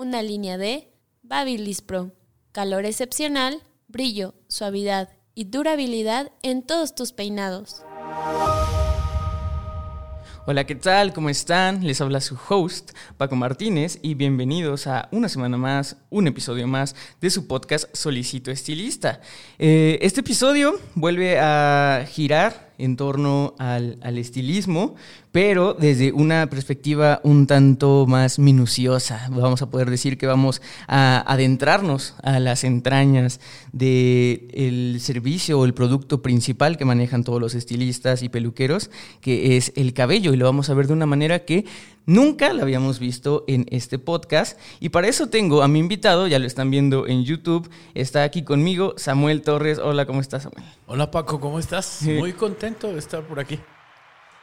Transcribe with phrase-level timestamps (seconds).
[0.00, 0.88] una línea de
[1.22, 2.12] Babyliss Pro.
[2.52, 7.82] Calor excepcional, brillo, suavidad y durabilidad en todos tus peinados.
[10.46, 11.12] Hola, ¿qué tal?
[11.12, 11.86] ¿Cómo están?
[11.86, 16.96] Les habla su host, Paco Martínez, y bienvenidos a una semana más, un episodio más
[17.20, 19.20] de su podcast Solicito Estilista.
[19.58, 24.94] Eh, este episodio vuelve a girar en torno al, estilismo,
[25.32, 29.28] pero desde una perspectiva un tanto más minuciosa.
[29.30, 33.40] Vamos a poder decir que vamos a adentrarnos a las entrañas
[33.72, 38.90] del servicio o el producto principal que manejan todos los estilistas y peluqueros,
[39.20, 41.64] que es el cabello, y lo vamos a ver de una manera que
[42.10, 46.40] Nunca la habíamos visto en este podcast y para eso tengo a mi invitado, ya
[46.40, 49.78] lo están viendo en YouTube, está aquí conmigo Samuel Torres.
[49.78, 50.64] Hola, ¿cómo estás Samuel?
[50.86, 52.02] Hola Paco, ¿cómo estás?
[52.18, 53.60] Muy contento de estar por aquí.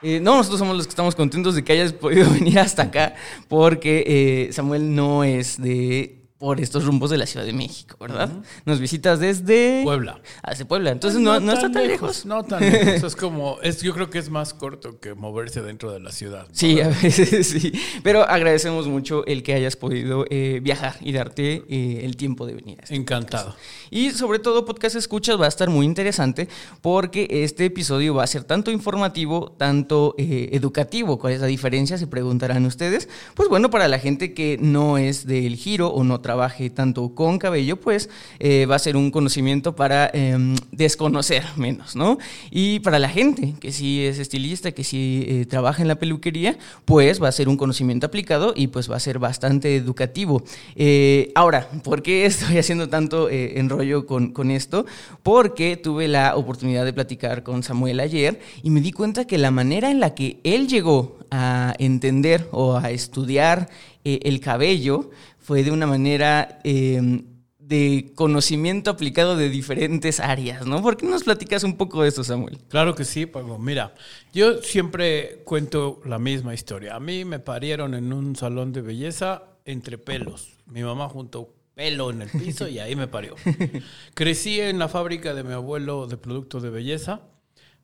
[0.01, 3.15] Eh, no, nosotros somos los que estamos contentos de que hayas podido venir hasta acá
[3.49, 8.29] porque eh, Samuel no es de por estos rumbos de la Ciudad de México, ¿verdad?
[8.65, 10.21] Nos visitas desde Puebla.
[10.43, 10.91] Hace Puebla.
[10.91, 12.25] Entonces no, no, está tan lejos.
[12.25, 13.03] No tan lejos.
[13.03, 16.47] es como, es, yo creo que es más corto que moverse dentro de la ciudad.
[16.51, 17.71] Sí, a veces sí.
[18.03, 22.53] Pero agradecemos mucho el que hayas podido eh, viajar y darte eh, el tiempo de
[22.53, 22.77] venir.
[22.83, 23.55] Este Encantado.
[23.89, 26.47] Y sobre todo, Podcast Escuchas va a estar muy interesante
[26.81, 31.17] porque este episodio va a ser tanto informativo, tanto eh, educativo.
[31.17, 31.97] ¿Cuál es la diferencia?
[31.97, 33.09] Se preguntarán ustedes.
[33.33, 37.39] Pues bueno, para la gente que no es del giro o no trabaje tanto con
[37.39, 42.17] cabello, pues eh, va a ser un conocimiento para em, desconocer menos, ¿no?
[42.51, 46.57] Y para la gente que sí es estilista, que sí eh, trabaja en la peluquería,
[46.83, 50.43] pues va a ser un conocimiento aplicado y pues va a ser bastante educativo.
[50.75, 54.85] Eh, ahora, ¿por qué estoy haciendo tanto enrollo con, con esto?
[55.23, 59.51] Porque tuve la oportunidad de platicar con Samuel ayer y me di cuenta que la
[59.51, 63.69] manera en la que él llegó a entender o a estudiar
[64.03, 65.09] el cabello
[65.47, 67.23] fue de una manera em,
[67.57, 70.81] de conocimiento aplicado de diferentes áreas, ¿no?
[70.81, 72.57] ¿Por qué nos platicas un poco de eso, Samuel?
[72.67, 73.57] Claro que sí, Paco.
[73.57, 73.95] Mira,
[74.33, 76.97] yo siempre cuento la misma historia.
[76.97, 80.57] A mí me parieron en un salón de belleza entre pelos.
[80.65, 83.35] Mi mamá juntó pelo en el piso y ahí me parió.
[84.15, 87.21] Crecí en la fábrica de mi abuelo de productos de belleza.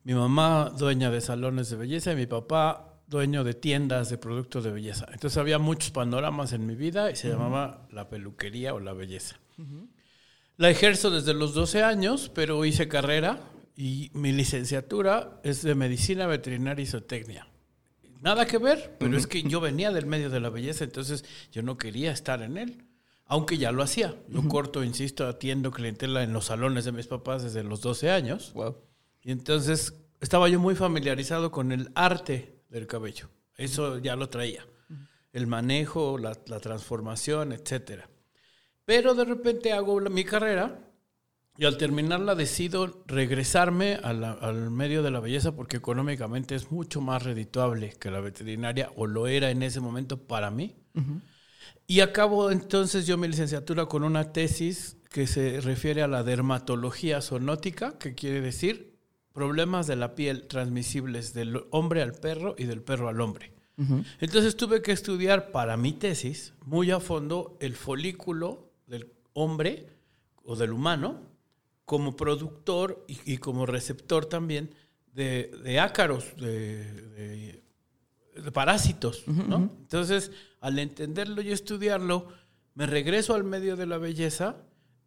[0.03, 4.63] Mi mamá dueña de salones de belleza y mi papá dueño de tiendas de productos
[4.63, 5.05] de belleza.
[5.13, 9.39] Entonces había muchos panoramas en mi vida y se llamaba la peluquería o la belleza.
[10.57, 13.39] La ejerzo desde los 12 años, pero hice carrera
[13.77, 17.47] y mi licenciatura es de medicina veterinaria y zootecnia.
[18.21, 21.61] Nada que ver, pero es que yo venía del medio de la belleza, entonces yo
[21.61, 22.85] no quería estar en él,
[23.25, 24.15] aunque ya lo hacía.
[24.27, 28.53] Yo corto, insisto, atiendo clientela en los salones de mis papás desde los 12 años.
[29.21, 33.29] Y entonces estaba yo muy familiarizado con el arte del cabello.
[33.55, 34.65] Eso ya lo traía.
[35.31, 38.09] El manejo, la, transformación, etcétera.
[38.85, 40.89] Pero de repente hago mi carrera
[41.55, 47.23] y al terminarla decido regresarme al medio de la belleza porque económicamente es mucho más
[47.23, 50.75] redituable que la veterinaria, o lo era en ese momento para mí.
[51.87, 57.21] Y acabo entonces yo mi licenciatura con una tesis que se refiere a la dermatología
[57.21, 58.92] zoonótica, que quiere decir
[59.33, 63.51] problemas de la piel transmisibles del hombre al perro y del perro al hombre.
[64.19, 69.87] Entonces tuve que estudiar para mi tesis muy a fondo el folículo del hombre
[70.43, 71.21] o del humano
[71.83, 74.73] como productor y, como receptor también
[75.11, 77.63] de, ácaros, de,
[78.53, 79.23] parásitos.
[79.27, 82.27] Entonces, al entenderlo y estudiarlo,
[82.75, 84.57] me regreso al medio de la belleza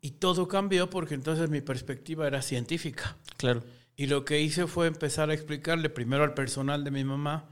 [0.00, 3.17] y todo cambió porque entonces mi perspectiva era científica.
[3.37, 3.62] Claro.
[3.96, 7.48] Y lo que hice fue empezar a explicarle primero al personal de mi mamá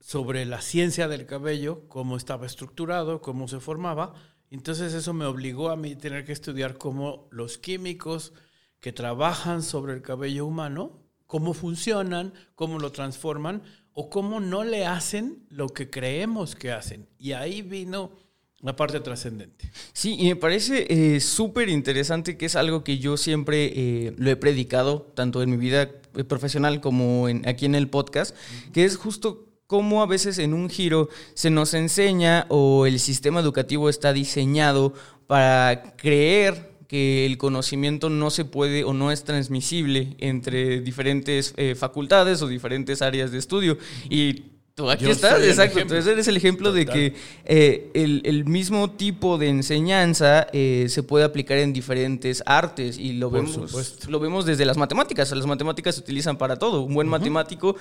[0.00, 4.14] sobre la ciencia del cabello, cómo estaba estructurado, cómo se formaba.
[4.50, 8.32] Entonces eso me obligó a mí tener que estudiar cómo los químicos
[8.80, 14.84] que trabajan sobre el cabello humano, cómo funcionan, cómo lo transforman o cómo no le
[14.84, 17.08] hacen lo que creemos que hacen.
[17.18, 18.12] Y ahí vino
[18.60, 19.70] la parte trascendente.
[19.92, 24.30] Sí, y me parece eh, súper interesante que es algo que yo siempre eh, lo
[24.30, 28.34] he predicado, tanto en mi vida eh, profesional como en, aquí en el podcast,
[28.72, 33.40] que es justo cómo a veces en un giro se nos enseña o el sistema
[33.40, 34.94] educativo está diseñado
[35.26, 41.74] para creer que el conocimiento no se puede o no es transmisible entre diferentes eh,
[41.74, 43.76] facultades o diferentes áreas de estudio.
[44.08, 45.80] Y tú aquí estás, exacto.
[45.80, 47.14] Entonces eres el ejemplo de que
[47.44, 53.28] eh, el, mismo tipo de enseñanza eh, se puede aplicar en diferentes artes y lo
[53.28, 55.32] vemos, lo vemos desde las matemáticas.
[55.32, 56.82] Las matemáticas se utilizan para todo.
[56.82, 57.74] Un buen matemático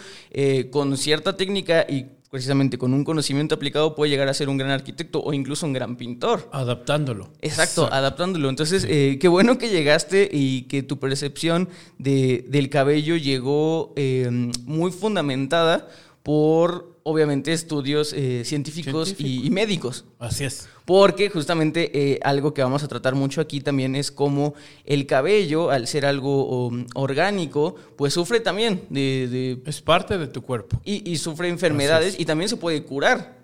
[0.72, 4.72] con cierta técnica y precisamente con un conocimiento aplicado puede llegar a ser un gran
[4.72, 6.50] arquitecto o incluso un gran pintor.
[6.52, 7.30] Adaptándolo.
[7.42, 8.50] Exacto, adaptándolo.
[8.50, 14.30] Entonces, eh, qué bueno que llegaste y que tu percepción de, del cabello llegó eh,
[14.66, 15.88] muy fundamentada
[16.28, 20.04] por, obviamente, estudios eh, científicos y, médicos.
[20.20, 20.68] Así es.
[20.84, 24.54] Porque justamente eh, algo que vamos a tratar mucho aquí también es cómo
[24.84, 30.42] el cabello, al ser algo um, orgánico, pues sufre también de, Es parte de tu
[30.42, 30.82] cuerpo.
[30.84, 33.38] Y, sufre enfermedades y también se puede curar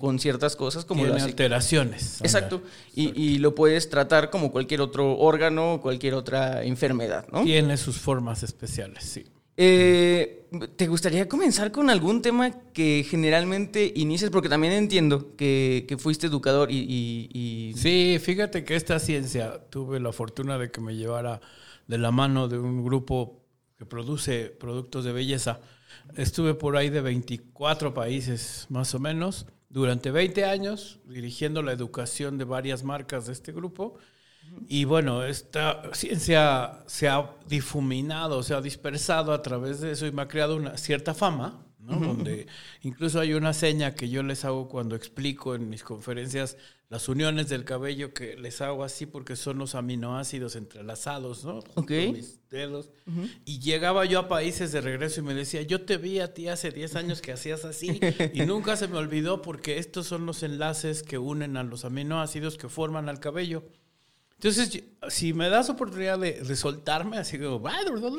[0.00, 2.20] con, ciertas cosas como Tiene alteraciones.
[2.20, 2.62] Exacto.
[2.94, 7.42] Y, y, lo puedes tratar como cualquier otro órgano, cualquier otra enfermedad, ¿no?
[7.42, 9.24] Tiene sus formas especiales, sí.
[9.60, 10.46] Eh,
[10.76, 14.30] ¿Te gustaría comenzar con algún tema que generalmente inicies?
[14.30, 20.58] Porque también entiendo que, fuiste educador y, Sí, fíjate que esta ciencia tuve la fortuna
[20.58, 21.40] de que me llevara
[21.88, 23.42] de la mano de un grupo
[23.76, 25.58] que produce productos de belleza.
[26.16, 32.38] Estuve por ahí de 24 países más o menos durante 20 años dirigiendo la educación
[32.38, 33.98] de varias marcas de este grupo
[34.68, 40.12] y bueno, esta ciencia se ha difuminado, se ha dispersado a través de eso y
[40.12, 41.98] me ha creado una cierta fama, ¿no?
[41.98, 42.46] Donde
[42.82, 46.56] incluso hay una seña que yo les hago cuando explico en mis conferencias
[46.90, 51.58] las uniones del cabello que les hago así porque son los aminoácidos entrelazados, ¿no?
[51.74, 51.90] Ok.
[52.12, 52.90] mis dedos.
[53.44, 56.48] Y llegaba yo a países de regreso y me decía, yo te vi a ti
[56.48, 58.00] hace 10 años que hacías así
[58.32, 62.56] y nunca se me olvidó porque estos son los enlaces que unen a los aminoácidos
[62.56, 63.64] que forman al cabello.
[64.38, 67.60] Entonces, si me das oportunidad de, soltarme, así como,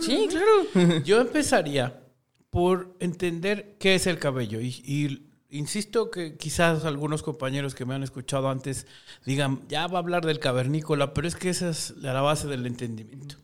[0.01, 1.01] sí, claro.
[1.05, 2.03] Yo empezaría
[2.49, 4.59] por entender qué es el cabello.
[4.59, 8.85] Y, insisto que quizás algunos compañeros que me han escuchado antes
[9.25, 12.65] digan, ya va a hablar del cavernícola, pero es que esa es la base del
[12.65, 13.35] entendimiento.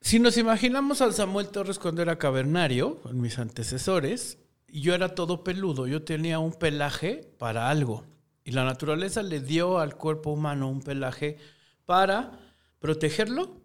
[0.00, 4.38] Si nos imaginamos al Samuel Torres cuando era cavernario, mis antecesores,
[4.68, 8.04] yo era todo peludo, yo tenía un pelaje para algo.
[8.44, 11.38] Y la naturaleza le dio al cuerpo humano un pelaje
[11.86, 12.38] para
[12.78, 13.62] protegerlo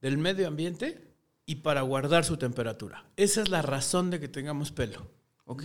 [0.00, 1.14] del medio ambiente
[1.46, 3.04] y para guardar su temperatura.
[3.16, 5.10] Esa es la razón de que tengamos pelo.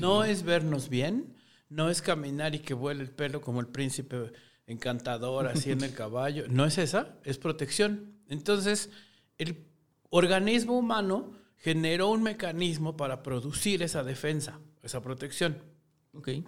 [0.01, 1.35] No es vernos bien,
[1.69, 4.33] no es caminar y que vuele el pelo como el príncipe
[4.67, 6.45] encantador así en el caballo.
[6.49, 8.19] No es esa, es protección.
[8.27, 8.89] Entonces,
[9.37, 9.65] el
[10.09, 15.63] organismo humano generó un mecanismo para producir esa defensa, esa protección.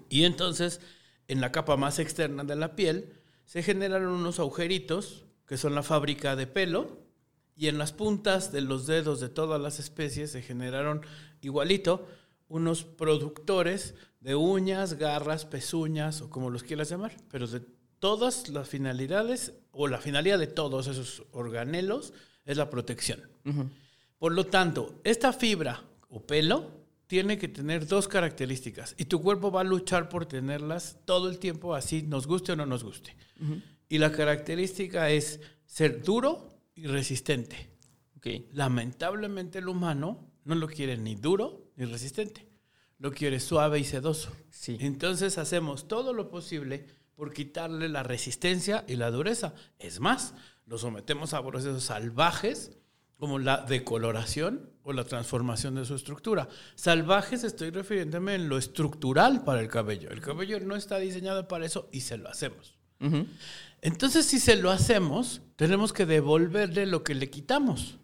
[0.10, 0.82] Y entonces,
[1.28, 3.14] en la capa más externa de la piel,
[3.46, 7.02] se generaron unos agujeritos que son la fábrica de pelo,
[7.58, 11.02] y en las puntas de los dedos de todas las especies se generaron
[11.42, 12.08] igualito
[12.48, 17.62] unos productores de uñas, garras, pezuñas o como los quieras llamar, pero de
[18.00, 22.14] todas las finalidades o la finalidad de todos esos organelos
[22.46, 23.20] es la protección.
[24.20, 26.72] Por lo tanto, esta fibra o pelo
[27.08, 31.40] tiene que tener dos características y tu cuerpo va a luchar por tenerlas todo el
[31.40, 33.18] tiempo, así nos guste o no nos guste.
[33.92, 37.76] Y la característica es ser duro y resistente.
[38.54, 42.48] Lamentablemente el humano no lo quiere ni duro ni resistente.
[43.00, 44.32] Lo quiere suave y sedoso.
[44.66, 49.56] Entonces hacemos todo lo posible por quitarle la resistencia y la dureza.
[49.78, 52.72] Es más, lo sometemos a procesos salvajes
[53.18, 56.48] como la decoloración o la transformación de su estructura.
[56.76, 60.12] Salvajes estoy refiriéndome en lo estructural para el cabello.
[60.12, 62.80] El cabello no está diseñado para eso y se lo hacemos.
[63.82, 67.98] Entonces, si se lo hacemos, tenemos que devolverle lo que le quitamos.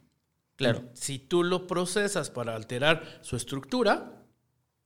[0.56, 0.90] Claro.
[0.94, 4.26] Si tú lo procesas para alterar su estructura,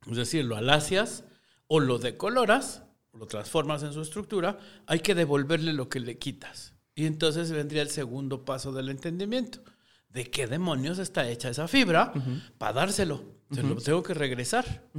[0.10, 1.24] es decir, lo alacias
[1.67, 2.83] o lo decoloras,
[3.13, 6.74] lo transformas en su estructura, hay que devolverle lo que le quitas.
[6.93, 9.63] Y entonces vendría el segundo paso del entendimiento.
[10.10, 12.12] ¿De qué demonios está hecha esa fibra
[12.57, 13.24] para dárselo?
[13.50, 14.89] Se lo tengo que regresar.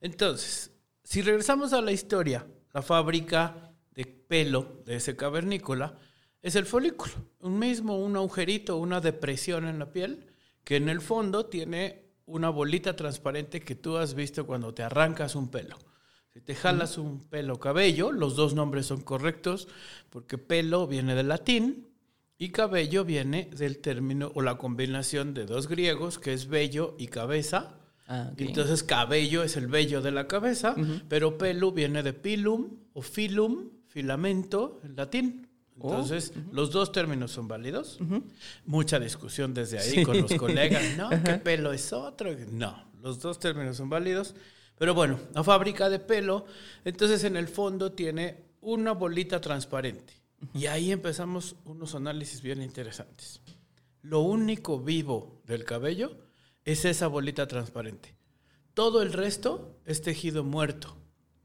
[0.00, 0.70] Entonces,
[1.02, 5.98] si regresamos a la historia, la fábrica de pelo de ese cavernícola
[6.42, 7.12] es el folículo.
[7.40, 10.26] Un mismo, un agujerito, una depresión en la piel
[10.62, 15.34] que en el fondo tiene una bolita transparente que tú has visto cuando te arrancas
[15.34, 15.76] un pelo.
[16.32, 19.68] Si te jalas un pelo cabello, los dos nombres son correctos
[20.10, 21.88] porque pelo viene del latín
[22.38, 27.06] y cabello viene del término o la combinación de dos griegos que es vello y
[27.06, 28.32] cabeza Ah.
[28.36, 30.74] Entonces cabello es el vello de la cabeza,
[31.08, 35.48] pero pelo viene de pilum o filum, filamento en latín.
[35.78, 37.98] Oh, Entonces, los dos términos son válidos.
[38.66, 40.82] Mucha discusión desde ahí con los colegas.
[40.96, 42.30] No, que pelo es otro.
[42.50, 44.34] No, los dos términos son válidos.
[44.76, 46.44] Pero bueno, la fábrica de pelo,
[46.84, 50.12] entonces en el fondo tiene una bolita transparente.
[50.52, 53.40] Y ahí empezamos unos análisis bien interesantes.
[54.02, 56.18] Lo único vivo del cabello
[56.64, 58.16] es esa bolita transparente.
[58.74, 60.96] Todo el resto es tejido muerto,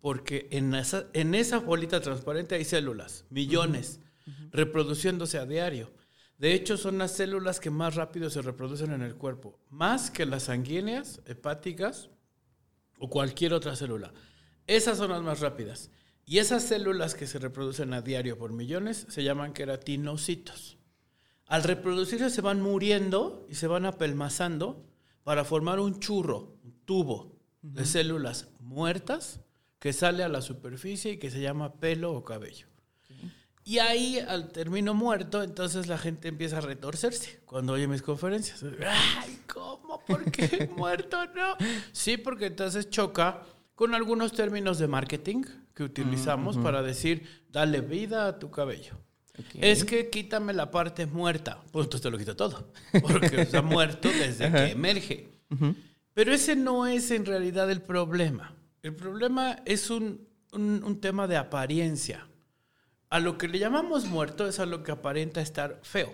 [0.02, 4.00] porque en esa, en esa bolita transparente hay células, millones,
[4.52, 5.92] reproduciéndose a diario.
[6.38, 10.26] De hecho, son las células que más rápido se reproducen en el cuerpo, más que
[10.26, 12.10] las sanguíneas, hepáticas
[12.98, 14.14] o cualquier otra célula.
[14.66, 15.92] Esas son las más rápidas.
[16.26, 20.78] Y esas células que se reproducen a diario por millones se llaman queratinocitos.
[21.46, 24.86] Al reproducirse se van muriendo y se van apelmazando
[25.24, 29.42] para formar un churro, un tubo de células muertas
[29.80, 32.68] que sale a la superficie y que se llama pelo o cabello.
[33.64, 38.64] Y ahí, al término muerto, entonces la gente empieza a retorcerse cuando oye mis conferencias.
[38.86, 40.04] Ay, ¿cómo?
[40.06, 41.56] ¿Por qué muerto no?
[41.92, 43.44] Sí, porque entonces choca
[43.76, 45.44] con algunos términos de marketing
[45.76, 48.98] que utilizamos para decir, dale vida a tu cabello.
[49.54, 51.62] Es que quítame la parte muerta.
[51.72, 52.72] Pues entonces te lo quito todo.
[53.02, 55.30] Porque está muerto desde que emerge.
[56.14, 58.54] Pero ese no es en realidad el problema.
[58.82, 62.28] El problema es un, un- un tema de apariencia.
[63.10, 66.14] A lo que le llamamos muerto es a lo que aparenta estar feo.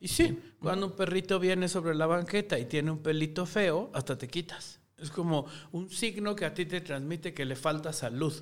[0.00, 4.18] Y sí, cuando un perrito viene sobre la banqueta y tiene un pelito feo, hasta
[4.18, 4.80] te quitas.
[4.98, 8.34] Es como un signo que a ti te transmite que le falta salud.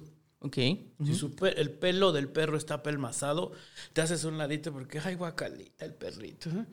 [0.45, 0.57] Ok.
[1.07, 3.53] Si su pe- el pelo del perro está pelmazado,
[3.93, 6.51] te haces un ladito porque, ay, guacalita el perrito.
[6.51, 6.65] ¿eh?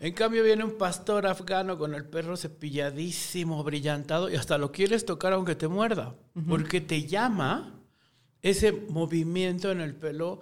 [0.00, 5.04] En cambio, viene un pastor afgano con el perro cepilladísimo, brillantado, y hasta lo quieres
[5.06, 6.14] tocar aunque te muerda,
[6.48, 7.80] porque te llama
[8.42, 10.40] ese movimiento en el pelo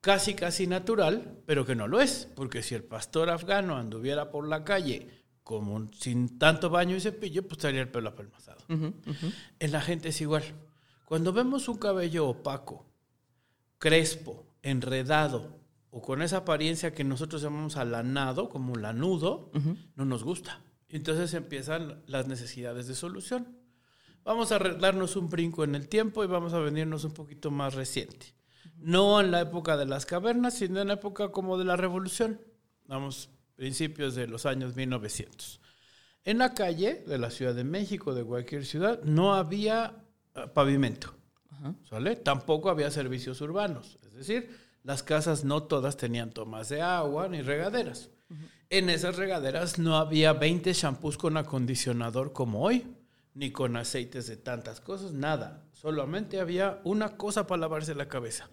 [0.00, 4.46] casi, casi natural, pero que no lo es, porque si el pastor afgano anduviera por
[4.46, 5.08] la calle
[5.42, 8.58] como un- sin tanto baño y cepillo, pues estaría el pelo apelmazado.
[9.58, 10.44] En la gente es igual.
[11.04, 12.86] Cuando vemos un cabello opaco,
[13.78, 15.58] crespo, enredado,
[15.90, 19.50] o con esa apariencia que nosotros llamamos alanado, como lanudo,
[19.94, 20.60] no nos gusta.
[20.88, 23.58] Entonces empiezan las necesidades de solución.
[24.24, 27.50] Vamos a re- darnos un brinco en el tiempo y vamos a venirnos un poquito
[27.50, 28.34] más reciente.
[28.78, 32.40] No en la época de las cavernas, sino en la época como de la revolución.
[32.86, 35.60] Vamos, principios de los años 1900.
[36.24, 40.03] En la calle de la Ciudad de México, de cualquier ciudad, no había
[40.34, 41.14] eh, pavimento.
[41.88, 42.16] ¿Sale?
[42.16, 43.98] Tampoco había servicios urbanos.
[44.04, 44.50] Es decir,
[44.82, 48.10] las casas no todas tenían tomas de agua ni regaderas.
[48.68, 52.86] En esas regaderas no había 20 shampoos con acondicionador como hoy,
[53.32, 55.64] ni con aceites de tantas cosas, nada.
[55.72, 58.50] Solamente había una cosa para lavarse la cabeza.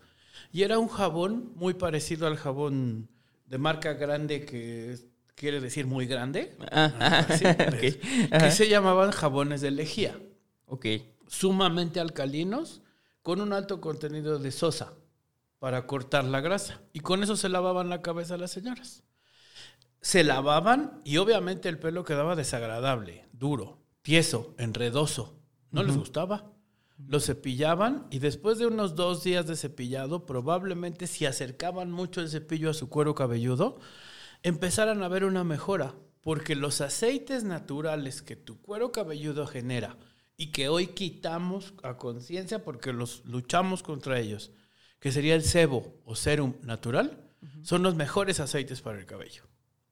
[0.54, 3.10] Y era un jabón muy parecido al jabón
[3.46, 4.98] de marca grande que
[5.36, 6.56] quiere decir muy grande.
[6.72, 10.18] Ah, Así, pues, que se llamaban jabones de lejía
[10.66, 10.86] Ok.
[11.32, 12.82] Sumamente alcalinos
[13.24, 14.94] con un alto contenido de sosa
[15.60, 16.82] para cortar la grasa.
[16.92, 19.04] Y con eso se lavaban la cabeza las señoras.
[20.02, 25.40] Se lavaban y obviamente el pelo quedaba desagradable, duro, tieso, enredoso.
[25.72, 26.52] No les gustaba.
[27.08, 32.30] Lo cepillaban y después de unos dos días de cepillado, probablemente si acercaban mucho el
[32.30, 33.80] cepillo a su cuero cabelludo,
[34.44, 39.98] empezaran a ver una mejora, porque los aceites naturales que tu cuero cabelludo genera
[40.42, 44.50] y que hoy quitamos a conciencia porque los luchamos contra ellos,
[45.00, 47.30] que sería el sebo o serum natural,
[47.62, 49.44] son los mejores aceites para el cabello.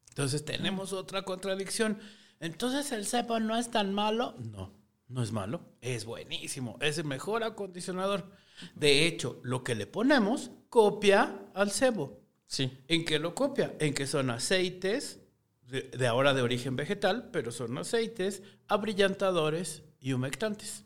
[0.10, 2.00] Entonces tenemos otra contradicción.
[2.40, 4.34] Entonces el sebo no es tan malo.
[4.40, 4.74] No,
[5.08, 5.62] no es malo.
[5.82, 6.80] Es buenísimo.
[6.82, 8.26] Es el mejor acondicionador.
[8.74, 12.24] De hecho, lo que le ponemos copia al sebo.
[12.48, 12.72] Sí.
[12.88, 13.76] ¿En qué lo copia?
[13.78, 15.20] En que son aceites,
[15.68, 20.84] de, de ahora de origen vegetal, pero son aceites abrillantadores y humectantes,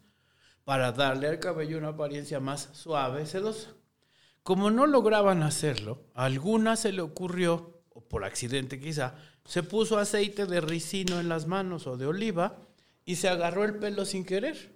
[0.64, 3.70] para darle al cabello una apariencia más suave, sedosa.
[4.44, 9.16] Como no lograban hacerlo, a alguna se le ocurrió, o por accidente quizá,
[9.46, 12.58] se puso aceite de ricino en las manos o de oliva
[13.06, 14.74] y se agarró el pelo sin querer.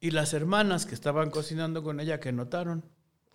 [0.00, 2.84] Y las hermanas que estaban cocinando con ella que notaron,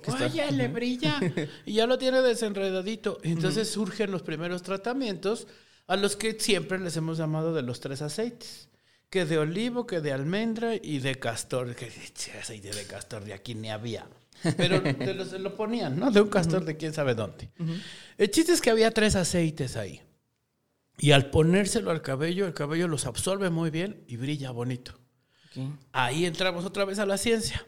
[0.07, 1.19] Oye, le brilla.
[1.65, 3.19] Y ya lo tiene desenredadito.
[3.23, 5.47] Y entonces surgen los primeros tratamientos
[5.87, 8.69] a los que siempre les hemos llamado de los tres aceites.
[9.11, 11.75] Que de olivo, que de almendra y de castor.
[11.75, 11.91] Que
[12.39, 14.07] aceite de castor de aquí ni había.
[14.57, 16.09] Pero te lo, se lo ponían, ¿no?
[16.09, 17.51] De un castor de quién sabe dónde.
[18.17, 20.01] El chiste es que había tres aceites ahí.
[20.97, 24.99] Y al ponérselo al cabello, el cabello los absorbe muy bien y brilla bonito.
[25.91, 27.65] Ahí entramos otra vez a la ciencia.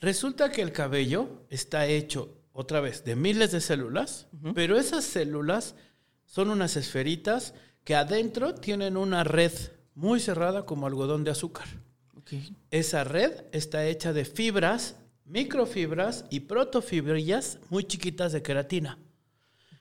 [0.00, 5.74] Resulta que el cabello está hecho otra vez de miles de células, pero esas células
[6.24, 7.54] son unas esferitas
[7.84, 9.52] que adentro tienen una red
[9.98, 11.66] muy cerrada como algodón de azúcar.
[12.70, 18.98] Esa red está hecha de fibras, microfibras y protofibrillas muy chiquitas de queratina.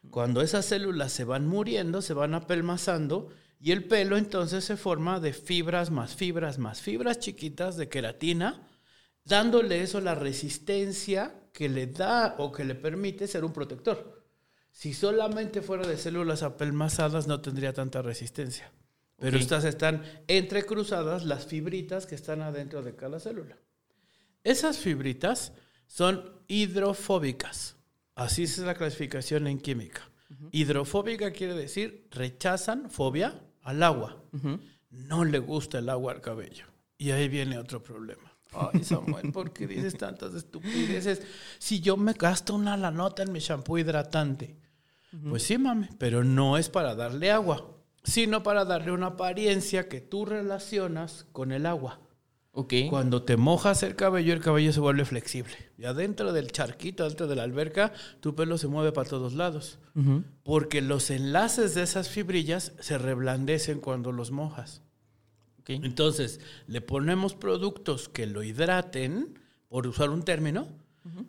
[0.09, 5.19] Cuando esas células se van muriendo, se van apelmazando y el pelo entonces se forma
[5.19, 8.67] de fibras más fibras más fibras chiquitas de queratina,
[9.23, 14.25] dándole eso la resistencia que le da o que le permite ser un protector.
[14.71, 18.71] Si solamente fuera de células apelmazadas no tendría tanta resistencia.
[19.19, 23.57] Pero estas están entrecruzadas las fibritas que están adentro de cada célula.
[24.43, 25.53] Esas fibritas
[25.87, 27.75] son hidrofóbicas.
[28.15, 30.09] Así es la clasificación en química.
[30.51, 34.23] Hidrofóbica quiere decir rechazan fobia al agua.
[34.89, 36.65] No le gusta el agua al cabello.
[36.97, 38.33] Y ahí viene otro problema.
[38.53, 41.21] Ay, Samuel, ¿por qué dices tantas estupideces?
[41.59, 44.57] Si yo me gasto una la nota en mi shampoo hidratante.
[45.29, 47.76] Pues sí, mami, pero no es para darle agua,
[48.07, 51.99] sino para darle una apariencia que tú relacionas con el agua.
[52.53, 52.73] Ok.
[52.89, 55.53] Cuando te mojas el cabello, el cabello se vuelve flexible.
[55.77, 59.77] Y adentro del charquito, adentro de la alberca, tu pelo se mueve para todos lados.
[60.43, 64.81] Porque los enlaces de esas fibrillas se reblandecen cuando los mojas.
[65.59, 65.71] Ok.
[65.71, 69.37] Entonces, le ponemos productos que lo hidraten,
[69.67, 70.67] por usar un término,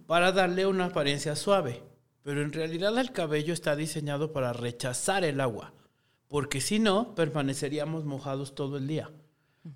[0.07, 1.83] para darle una apariencia suave.
[2.23, 5.75] Pero en realidad el cabello está diseñado para rechazar el agua,
[6.29, 9.11] porque si no, permaneceríamos mojados todo el día.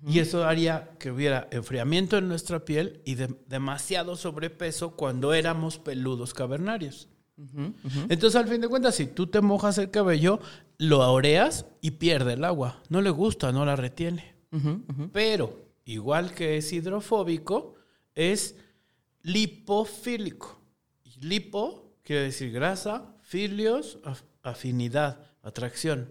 [0.07, 5.77] Y eso haría que hubiera enfriamiento en nuestra piel y de- demasiado sobrepeso cuando éramos
[5.77, 7.09] peludos cavernarios.
[8.09, 10.39] Entonces, al fin de cuentas, si tú te mojas el cabello,
[10.79, 12.81] lo aureas y pierde el agua.
[12.89, 14.35] No le gusta, no la retiene.
[15.11, 17.75] Pero, igual que es hidrofóbico,
[18.15, 18.55] es
[19.21, 20.59] lipofílico.
[21.21, 26.09] Lipo quiere decir grasa, filios, af- afinidad, atracción.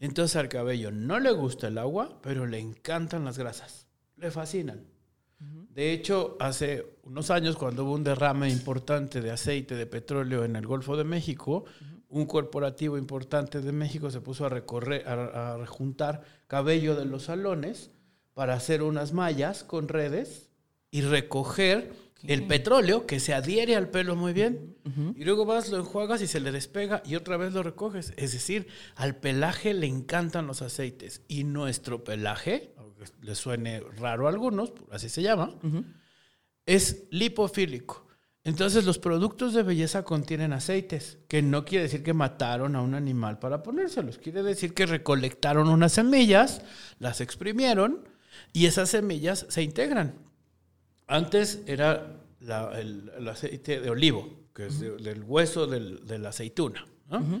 [0.00, 3.86] Entonces al cabello no le gusta el agua, pero le encantan las grasas.
[4.16, 4.86] Le fascinan.
[5.40, 10.56] De hecho, hace unos años, cuando hubo un derrame importante de aceite de petróleo en
[10.56, 11.64] el Golfo de México,
[12.08, 17.24] un corporativo importante de México se puso a recorrer, a, a rejuntar cabello de los
[17.24, 17.90] salones
[18.34, 20.50] para hacer unas mallas con redes
[20.90, 21.92] y recoger
[22.26, 24.76] el petróleo que se adhiere al pelo muy bien.
[25.16, 28.12] Y luego vas, lo enjuagas y se le despega y otra vez lo recoges.
[28.16, 31.22] Es decir, al pelaje le encantan los aceites.
[31.28, 35.54] Y nuestro pelaje, aunque le suene raro a algunos, así se llama,
[36.66, 38.08] es lipofílico.
[38.44, 42.94] Entonces los productos de belleza contienen aceites, que no quiere decir que mataron a un
[42.94, 46.62] animal para ponérselos, quiere decir que recolectaron unas semillas,
[46.98, 48.08] las exprimieron
[48.54, 50.27] y esas semillas se integran.
[51.08, 56.18] Antes era la- el, el aceite de olivo, que es de- del hueso del- de
[56.18, 56.86] la aceituna.
[57.10, 57.40] ¿no?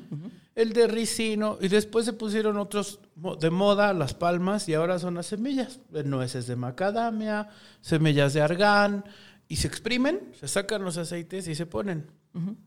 [0.54, 3.00] El de ricino, y después se pusieron otros
[3.38, 7.50] de moda, las palmas, y ahora son las semillas, de nueces de macadamia,
[7.82, 9.04] semillas de argán,
[9.46, 12.10] y se exprimen, se sacan los aceites y se ponen.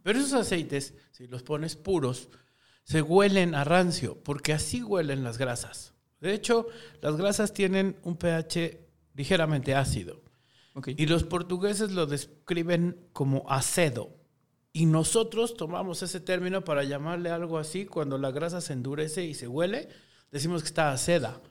[0.04, 2.30] Pero esos aceites, si los pones puros,
[2.84, 5.94] se huelen a rancio, porque así huelen las grasas.
[6.20, 6.68] De hecho,
[7.02, 8.80] las grasas tienen un pH
[9.16, 10.22] ligeramente ácido.
[10.86, 14.16] Y los portugueses lo describen como acedo.
[14.74, 19.34] Y nosotros tomamos ese término para llamarle algo así cuando la grasa se endurece y
[19.34, 19.90] se huele,
[20.32, 21.42] decimos que está aceda.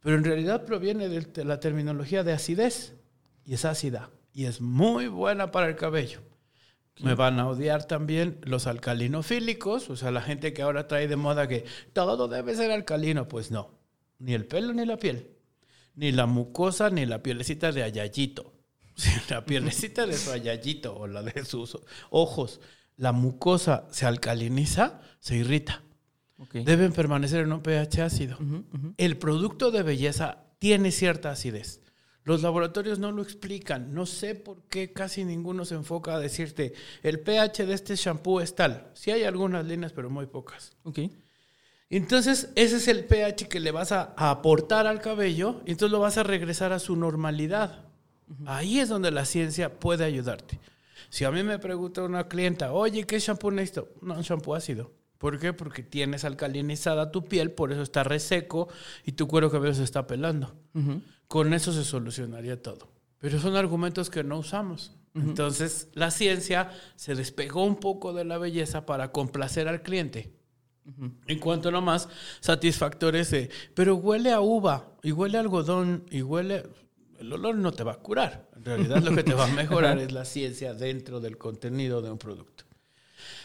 [0.00, 2.94] Pero en realidad proviene de de la terminología de acidez
[3.44, 6.20] y es ácida y es muy buena para el cabello.
[7.02, 11.16] Me van a odiar también los alcalinofílicos, o sea, la gente que ahora trae de
[11.16, 13.26] moda que todo debe ser alcalino.
[13.26, 13.78] Pues no,
[14.18, 15.30] ni el pelo ni la piel,
[15.94, 18.52] ni la mucosa ni la pielecita de ayayito.
[19.00, 21.78] Si la pielecita de su ayayito o la de sus
[22.10, 22.60] ojos,
[22.96, 25.82] la mucosa se alcaliniza, se irrita.
[26.36, 26.56] Ok.
[26.56, 28.38] Deben permanecer en un pH ácido.
[28.98, 31.80] El producto de belleza tiene cierta acidez.
[32.24, 33.94] Los laboratorios no lo explican.
[33.94, 38.40] No sé por qué casi ninguno se enfoca a decirte el pH de este shampoo
[38.40, 38.90] es tal.
[38.92, 40.76] Sí hay algunas líneas, pero muy pocas.
[40.82, 41.00] Ok.
[41.88, 45.90] Entonces, ese es el pH que le vas a, a aportar al cabello y entonces
[45.90, 47.89] lo vas a regresar a su normalidad.
[48.46, 50.60] Ahí es donde la ciencia puede ayudarte.
[51.08, 53.88] Si a mí me pregunta una clienta, oye, ¿qué shampoo necesito?
[54.00, 54.92] No, un shampoo ácido.
[55.18, 55.52] ¿Por qué?
[55.52, 58.68] Porque tienes alcalinizada tu piel, por eso está reseco
[59.04, 60.54] y tu cuero cabelludo se está pelando.
[61.28, 62.88] Con eso se solucionaría todo.
[63.18, 64.96] Pero son argumentos que no usamos.
[65.14, 70.32] Entonces, la ciencia se despegó un poco de la belleza para complacer al cliente.
[71.26, 72.08] En cuanto nomás
[72.40, 76.68] satisfactores de, pero huele a uva y huele a algodón y huele...
[77.20, 78.48] El olor no te va a curar.
[78.56, 82.10] En realidad lo que te va a mejorar es la ciencia dentro del contenido de
[82.10, 82.64] un producto.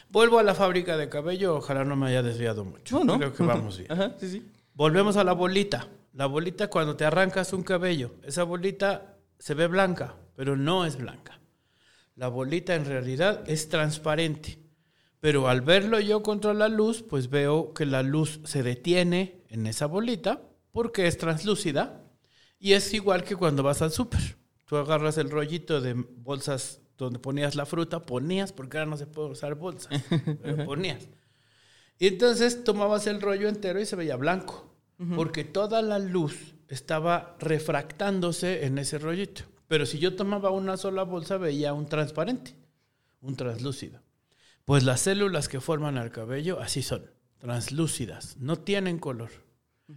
[0.09, 2.97] Vuelvo a la fábrica de cabello, ojalá no me haya desviado mucho.
[2.97, 3.17] No, no.
[3.17, 3.91] Creo que vamos bien.
[3.91, 4.51] Ajá, sí, sí.
[4.73, 5.89] Volvemos a la bolita.
[6.13, 10.95] La bolita cuando te arrancas un cabello, esa bolita se ve blanca, pero no es
[10.95, 11.41] blanca.
[12.15, 14.57] La bolita en realidad es transparente.
[15.19, 19.67] Pero al verlo yo contra la luz, pues veo que la luz se detiene en
[19.67, 22.04] esa bolita porque es translúcida
[22.65, 24.37] y es igual que cuando vas al súper.
[24.65, 29.05] Tú agarras el rollito de bolsas donde ponías la fruta, ponías, porque ahora no se
[29.05, 30.01] puede usar bolsas,
[30.41, 31.07] pero ponías.
[31.99, 34.75] Y entonces tomabas el rollo entero y se veía blanco,
[35.15, 39.43] porque toda la luz estaba refractándose en ese rollito.
[39.67, 42.55] Pero si yo tomaba una sola bolsa, veía un transparente,
[43.21, 44.01] un translúcido.
[44.65, 49.44] Pues las células que forman el cabello así son, translúcidas, no tienen color.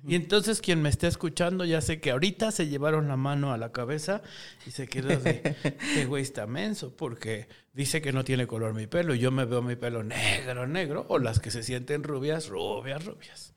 [0.07, 3.57] Y entonces quien me esté escuchando ya sé que ahorita se llevaron la mano a
[3.57, 4.20] la cabeza
[4.66, 8.87] y se quedó de, este güey está menso, porque dice que no tiene color mi
[8.87, 12.48] pelo y yo me veo mi pelo negro, negro, o las que se sienten rubias,
[12.48, 13.55] rubias, rubias.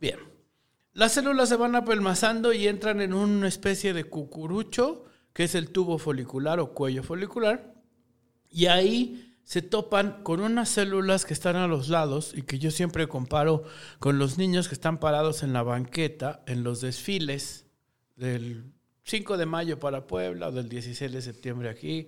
[0.00, 0.18] Bien,
[0.94, 5.70] las células se van apelmazando y entran en una especie de cucurucho, que es el
[5.70, 7.74] tubo folicular o cuello folicular,
[8.50, 12.70] y ahí se topan con unas células que están a los lados y que yo
[12.70, 13.64] siempre comparo
[13.98, 17.66] con los niños que están parados en la banqueta en los desfiles
[18.14, 22.06] del 5 de mayo para Puebla o del 16 de septiembre aquí.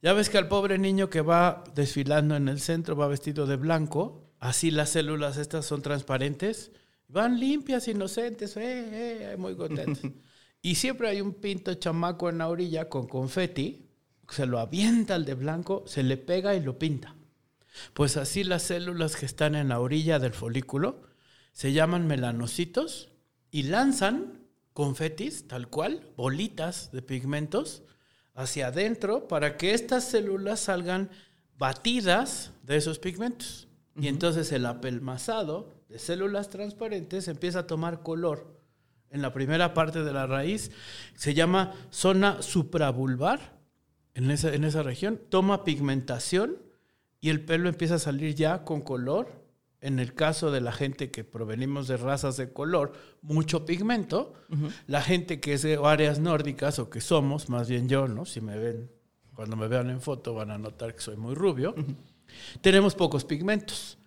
[0.00, 3.56] Ya ves que al pobre niño que va desfilando en el centro va vestido de
[3.56, 6.72] blanco, así las células estas son transparentes,
[7.06, 10.10] van limpias, inocentes, eh, eh, muy contentos.
[10.62, 13.91] y siempre hay un pinto chamaco en la orilla con confeti
[14.28, 17.14] se lo avienta al de blanco, se le pega y lo pinta.
[17.94, 21.02] Pues así las células que están en la orilla del folículo
[21.52, 23.10] se llaman melanocitos
[23.50, 27.82] y lanzan confetis, tal cual, bolitas de pigmentos,
[28.34, 31.10] hacia adentro para que estas células salgan
[31.58, 33.68] batidas de esos pigmentos.
[33.96, 38.58] Y entonces el apelmazado de células transparentes empieza a tomar color.
[39.10, 40.70] En la primera parte de la raíz
[41.14, 43.60] se llama zona supravulvar
[44.14, 46.58] en esa, en esa región, toma pigmentación
[47.20, 49.42] y el pelo empieza a salir ya con color.
[49.80, 54.34] En el caso de la gente que provenimos de razas de color, mucho pigmento.
[54.86, 58.24] La gente que es de áreas nórdicas o que somos, más bien yo, ¿no?
[58.24, 58.92] Si me ven,
[59.34, 61.74] cuando me vean en foto van a notar que soy muy rubio.
[62.60, 63.98] Tenemos pocos pigmentos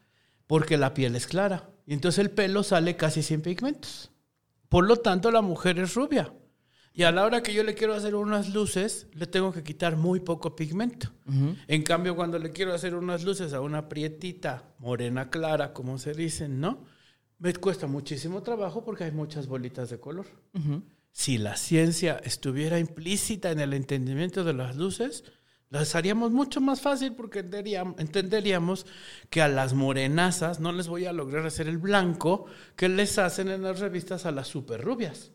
[0.48, 4.12] porque la piel es clara y entonces el pelo sale casi sin pigmentos.
[4.70, 6.34] Por lo tanto, la mujer es rubia.
[6.98, 9.98] Y a la hora que yo le quiero hacer unas luces, le tengo que quitar
[9.98, 11.12] muy poco pigmento.
[11.68, 16.14] En cambio, cuando le quiero hacer unas luces a una prietita, morena clara, como se
[16.14, 16.86] dicen, ¿no?
[17.38, 20.26] Me cuesta muchísimo trabajo porque hay muchas bolitas de color.
[21.12, 25.26] Si la ciencia estuviera implícita en el entendimiento de las luces,
[25.70, 28.86] las haríamos mucho más fácil porque entenderíamos,
[29.30, 32.46] que a las morenazas no les voy a lograr hacer el blanco
[32.78, 35.34] que les hacen en las revistas a las super rubias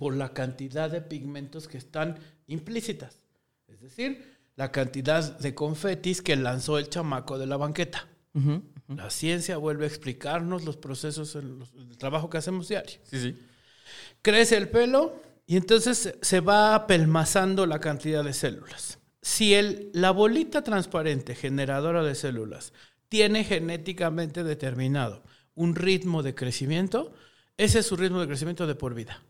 [0.00, 3.20] por la cantidad de pigmentos que están implícitas.
[3.68, 8.08] Es decir, la cantidad de confetis que lanzó el chamaco de la banqueta.
[8.88, 11.58] La ciencia vuelve a explicarnos los procesos, el,
[11.98, 12.98] trabajo que hacemos diario.
[13.04, 13.38] Sí, sí.
[14.22, 19.00] Crece el pelo y entonces se va apelmazando la cantidad de células.
[19.20, 22.72] Si el, la bolita transparente generadora de células
[23.10, 27.12] tiene genéticamente determinado un ritmo de crecimiento,
[27.58, 29.22] ese es su ritmo de crecimiento de por vida.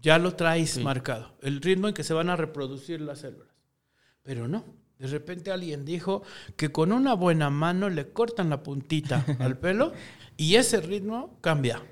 [0.00, 3.48] Ya lo traes marcado, el ritmo en que se van a reproducir las células.
[4.22, 4.64] Pero no,
[4.98, 6.22] de repente alguien dijo
[6.56, 9.92] que con una buena mano le cortan la puntita al pelo
[10.36, 11.82] y ese ritmo cambia.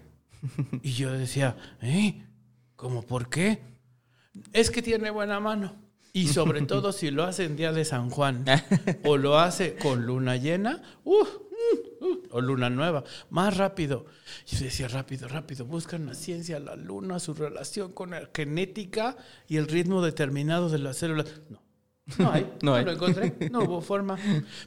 [0.82, 2.22] Y yo decía, ¿eh?
[2.76, 3.60] ¿Cómo por qué?
[4.52, 5.85] Es que tiene buena mano.
[6.16, 8.46] Y sobre todo si lo hace en día de San Juan
[9.04, 11.26] o lo hace con luna llena, uh,
[12.30, 14.06] o luna nueva, más rápido.
[14.46, 19.14] Yo decía, rápido, rápido, buscan la ciencia, la luna, su relación con la genética
[19.46, 21.26] y el ritmo determinado de las células.
[21.50, 21.62] No,
[22.16, 24.16] no hay, no, lo encontré, no hubo forma.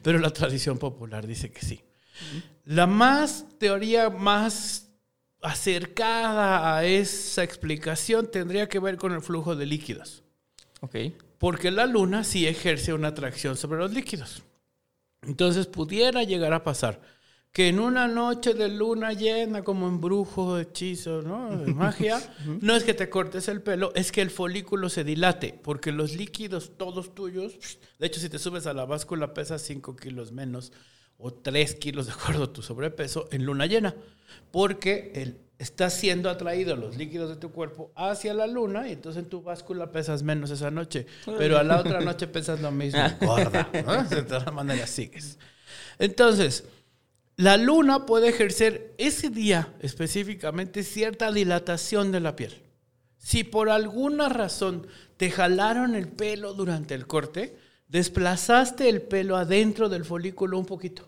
[0.04, 1.82] Pero la tradición popular dice que sí.
[2.64, 4.88] La más teoría más
[5.42, 10.22] acercada a esa explicación tendría que ver con el flujo de líquidos.
[10.80, 10.96] Ok.
[11.40, 14.42] Porque la luna sí ejerce una atracción sobre los líquidos.
[15.22, 17.00] Entonces pudiera llegar a pasar
[17.50, 21.56] que en una noche de luna llena, como en brujo, hechizo, ¿no?
[21.56, 22.20] De magia,
[22.60, 26.14] no es que te cortes el pelo, es que el folículo se dilate, porque los
[26.14, 27.56] líquidos todos tuyos,
[27.98, 30.72] de hecho si te subes a la báscula pesas 5 kilos menos,
[31.16, 33.96] o 3 kilos de acuerdo a tu sobrepeso en luna llena,
[34.50, 39.22] porque el, estás siendo atraído los líquidos de tu cuerpo hacia la luna y entonces
[39.22, 43.02] en tu báscula pesas menos esa noche, pero a la otra noche pesas lo mismo,
[43.20, 44.02] gorda, ¿no?
[44.04, 45.38] De todas maneras sigues.
[45.98, 46.64] Entonces,
[47.36, 52.62] la luna puede ejercer ese día específicamente cierta dilatación de la piel.
[53.18, 54.86] Si por alguna razón
[55.18, 61.06] te jalaron el pelo durante el corte, desplazaste el pelo adentro del folículo un poquito.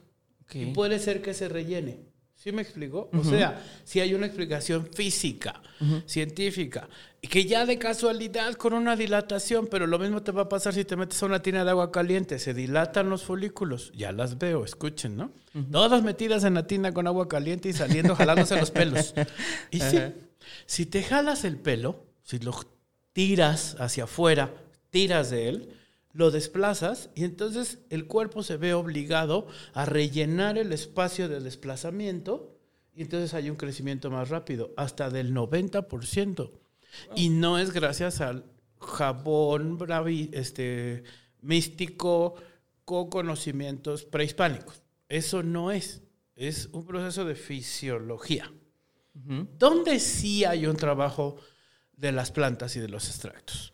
[0.52, 2.11] Y puede ser que se rellene.
[2.42, 3.08] ¿Sí me explico?
[3.12, 5.62] O sea, si hay una explicación física,
[6.06, 6.88] científica,
[7.20, 10.74] y que ya de casualidad con una dilatación, pero lo mismo te va a pasar
[10.74, 14.38] si te metes a una tina de agua caliente, se dilatan los folículos, ya las
[14.38, 15.30] veo, escuchen, ¿no?
[15.70, 19.14] Todas metidas en la tina con agua caliente y saliendo jalándose los pelos.
[19.70, 20.00] Y sí,
[20.66, 22.58] si te jalas el pelo, si lo
[23.12, 24.52] tiras hacia afuera,
[24.90, 25.68] tiras de él,
[26.12, 32.58] lo desplazas y entonces el cuerpo se ve obligado a rellenar el espacio de desplazamiento
[32.94, 36.50] y entonces hay un crecimiento más rápido, hasta del 90%.
[37.16, 38.44] Y no es gracias al
[38.78, 41.04] jabón bravi, este,
[41.40, 42.34] místico
[42.84, 44.82] con conocimientos prehispánicos.
[45.08, 46.02] Eso no es.
[46.36, 48.52] Es un proceso de fisiología.
[49.14, 51.36] Donde sí hay un trabajo
[51.96, 53.71] de las plantas y de los extractos.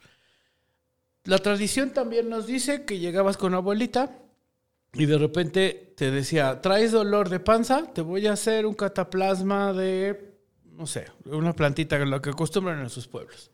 [1.29, 4.19] La tradición también nos dice que llegabas con abuelita
[4.95, 7.93] y de repente te decía, ¿traes dolor de panza?
[7.93, 10.39] Te voy a hacer un cataplasma de,
[10.73, 13.51] no sé, una plantita, lo que acostumbran en sus pueblos.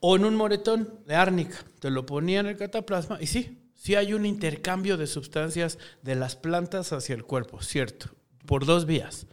[0.00, 3.94] O en un moretón de árnica, te lo ponían en el cataplasma y sí, sí
[3.94, 8.10] hay un intercambio de sustancias de las plantas hacia el cuerpo, cierto,
[8.44, 9.26] por dos vías.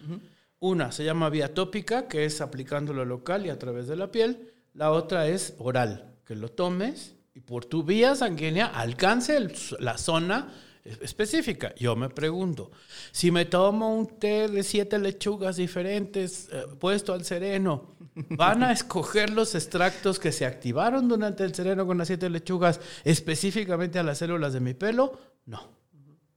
[0.60, 4.54] Una se llama vía tópica, que es aplicándolo local y a través de la piel.
[4.74, 9.38] La otra es oral, que lo tomes y por tu vía sanguínea alcance
[9.80, 10.48] la zona
[10.86, 11.76] específica.
[11.76, 12.72] Yo me pregunto,
[13.12, 17.96] si me tomo un té de siete lechugas diferentes eh, puesto al sereno,
[18.30, 22.80] ¿van a escoger los extractos que se activaron durante el sereno con las siete lechugas
[23.04, 25.20] específicamente a las células de mi pelo?
[25.46, 25.68] No,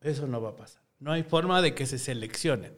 [0.00, 0.82] eso no va a pasar.
[0.98, 2.74] No hay forma de que se seleccionen.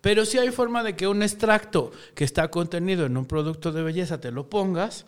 [0.00, 3.82] Pero sí hay forma de que un extracto que está contenido en un producto de
[3.82, 5.04] belleza te lo pongas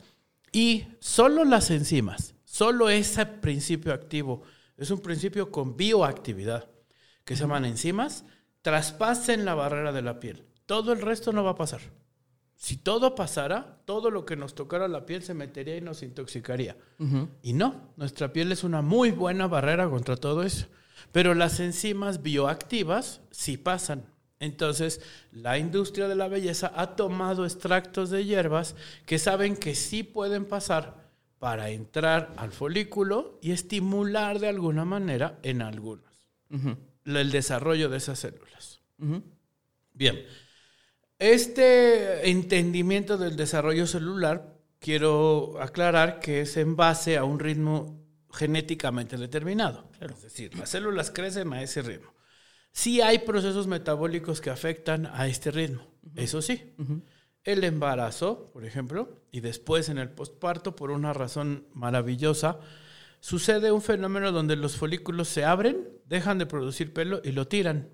[0.52, 4.42] y solo las enzimas Solo ese principio activo
[4.76, 6.68] es un principio con bioactividad,
[7.24, 8.26] que se llaman enzimas,
[8.60, 10.44] traspasen la barrera de la piel.
[10.66, 11.80] Todo el resto no va a pasar.
[12.54, 16.76] Si todo pasara, todo lo que nos tocara la piel se metería y nos intoxicaría.
[17.40, 20.66] Y no, nuestra piel es una muy buena barrera contra todo eso.
[21.10, 24.04] Pero las enzimas bioactivas sí pasan.
[24.40, 30.02] Entonces, la industria de la belleza ha tomado extractos de hierbas que saben que sí
[30.02, 31.01] pueden pasar
[31.42, 36.04] para entrar al folículo y estimular de alguna manera en algunos
[37.04, 38.80] el desarrollo de esas células.
[39.92, 40.24] Bien,
[41.18, 48.00] este entendimiento del desarrollo celular quiero aclarar que es en base a un ritmo
[48.32, 49.90] genéticamente determinado.
[50.00, 52.14] Es decir, las células crecen a ese ritmo.
[52.70, 56.72] Sí hay procesos metabólicos que afectan a este ritmo, eso sí
[57.44, 62.60] el embarazo, por ejemplo, y después en el postparto, por una razón maravillosa,
[63.20, 67.88] sucede un fenómeno donde los folículos se abren, dejan de producir pelo y lo tiran.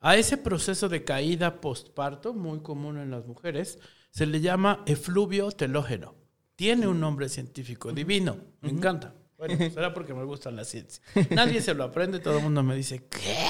[0.00, 3.78] A ese proceso de caída postparto, muy común en las mujeres,
[4.10, 6.16] se le llama efluvio telógeno.
[6.56, 9.14] Tiene un nombre científico, divino, me encanta.
[9.38, 11.02] Bueno, será porque me gusta la ciencia.
[11.30, 13.48] Nadie se lo aprende, todo el mundo me dice, ¿qué?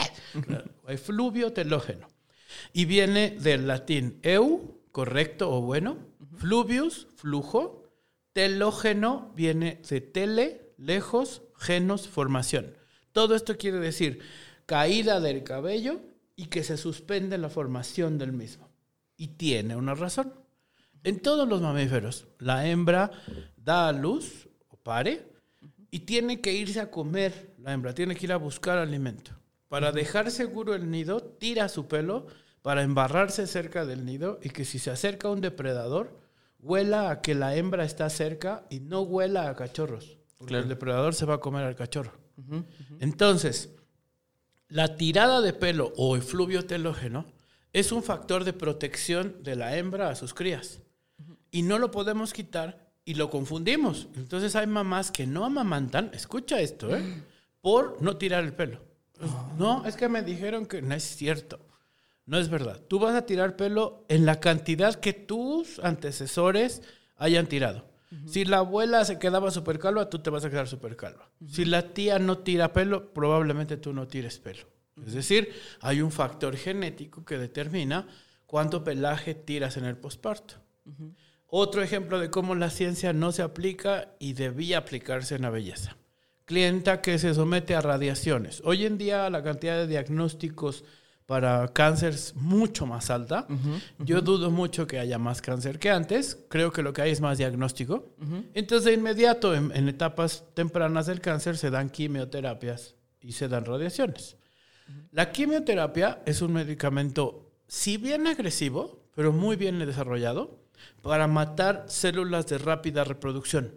[0.88, 2.08] Efluvio telógeno.
[2.72, 5.98] Y viene del latín eu, correcto o bueno.
[6.36, 7.82] Fluvius, flujo.
[8.32, 12.76] Telógeno viene de tele, lejos, genos, formación.
[13.12, 14.20] Todo esto quiere decir
[14.64, 16.00] caída del cabello
[16.36, 18.70] y que se suspende la formación del mismo.
[19.16, 20.32] Y tiene una razón.
[21.04, 23.10] En todos los mamíferos, la hembra
[23.56, 25.26] da a luz o pare
[25.90, 27.54] y tiene que irse a comer.
[27.58, 29.32] La hembra tiene que ir a buscar alimento.
[29.68, 32.26] Para dejar seguro el nido, tira su pelo
[32.62, 36.18] para embarrarse cerca del nido y que si se acerca un depredador,
[36.60, 40.18] huela a que la hembra está cerca y no huela a cachorros.
[40.38, 42.12] Porque el depredador se va a comer al cachorro.
[43.00, 43.70] Entonces,
[44.68, 47.26] la tirada de pelo o efluvio telógeno
[47.72, 50.80] es un factor de protección de la hembra a sus crías.
[51.50, 54.08] Y no lo podemos quitar y lo confundimos.
[54.14, 57.02] Entonces hay mamás que no amamantan, escucha esto, ¿eh?
[57.60, 58.80] por no tirar el pelo.
[59.58, 61.60] No, es que me dijeron que no es cierto.
[62.26, 62.80] No es verdad.
[62.88, 66.82] Tú vas a tirar pelo en la cantidad que tus antecesores
[67.16, 67.90] hayan tirado.
[68.26, 71.30] Si la abuela se quedaba súper calva, tú te vas a quedar súper calva.
[71.48, 74.66] Si la tía no tira pelo, probablemente tú no tires pelo.
[75.06, 78.06] Es decir, hay un factor genético que determina
[78.44, 80.56] cuánto pelaje tiras en el posparto.
[81.46, 85.96] Otro ejemplo de cómo la ciencia no se aplica y debía aplicarse en la belleza.
[86.44, 88.60] Clienta que se somete a radiaciones.
[88.64, 90.84] Hoy en día la cantidad de diagnósticos
[91.32, 93.46] para cáncer mucho más alta.
[93.98, 96.38] Yo dudo mucho que haya más cáncer que antes.
[96.50, 98.04] Creo que lo que hay es más diagnóstico.
[98.52, 103.64] Entonces, de inmediato, en, en, etapas tempranas del cáncer, se dan quimioterapias y se dan
[103.64, 104.36] radiaciones.
[105.10, 110.60] La quimioterapia es un medicamento, si bien agresivo, pero muy bien desarrollado,
[111.00, 113.72] para matar células de rápida reproducción.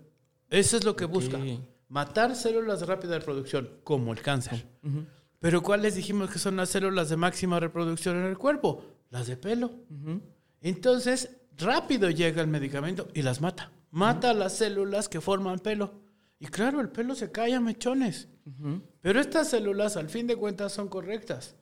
[0.49, 1.39] Eso es lo que busca.
[1.87, 4.65] Matar células de rápida reproducción, como el cáncer.
[5.45, 8.83] Pero ¿cuáles dijimos que son las células de máxima reproducción en el cuerpo?
[9.11, 9.69] Las de pelo.
[10.59, 13.71] Entonces, rápido llega el medicamento y las mata.
[13.91, 16.01] Mata las células que forman pelo.
[16.39, 18.27] Y claro, el pelo se cae a mechones.
[19.01, 21.55] Pero estas células, al fin de cuentas, son correctas.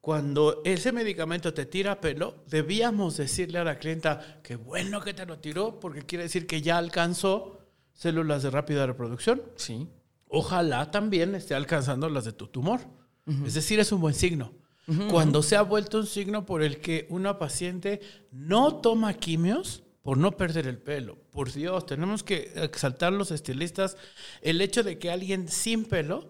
[0.00, 5.26] Cuando ese medicamento te tira pelo, debíamos decirle a la clienta que bueno que te
[5.26, 7.58] lo tiró, porque quiere decir que ya alcanzó
[7.92, 9.42] células de rápida reproducción.
[9.56, 9.90] Sí.
[10.26, 12.80] Ojalá también esté alcanzando las de tu tumor.
[13.44, 14.52] Es decir, es un buen signo.
[15.10, 20.16] Cuando se ha vuelto un signo por el que una paciente no toma quimios por
[20.16, 21.18] no perder el pelo.
[21.32, 23.96] Por Dios, tenemos que exaltar los estilistas
[24.42, 26.28] el hecho de que alguien sin pelo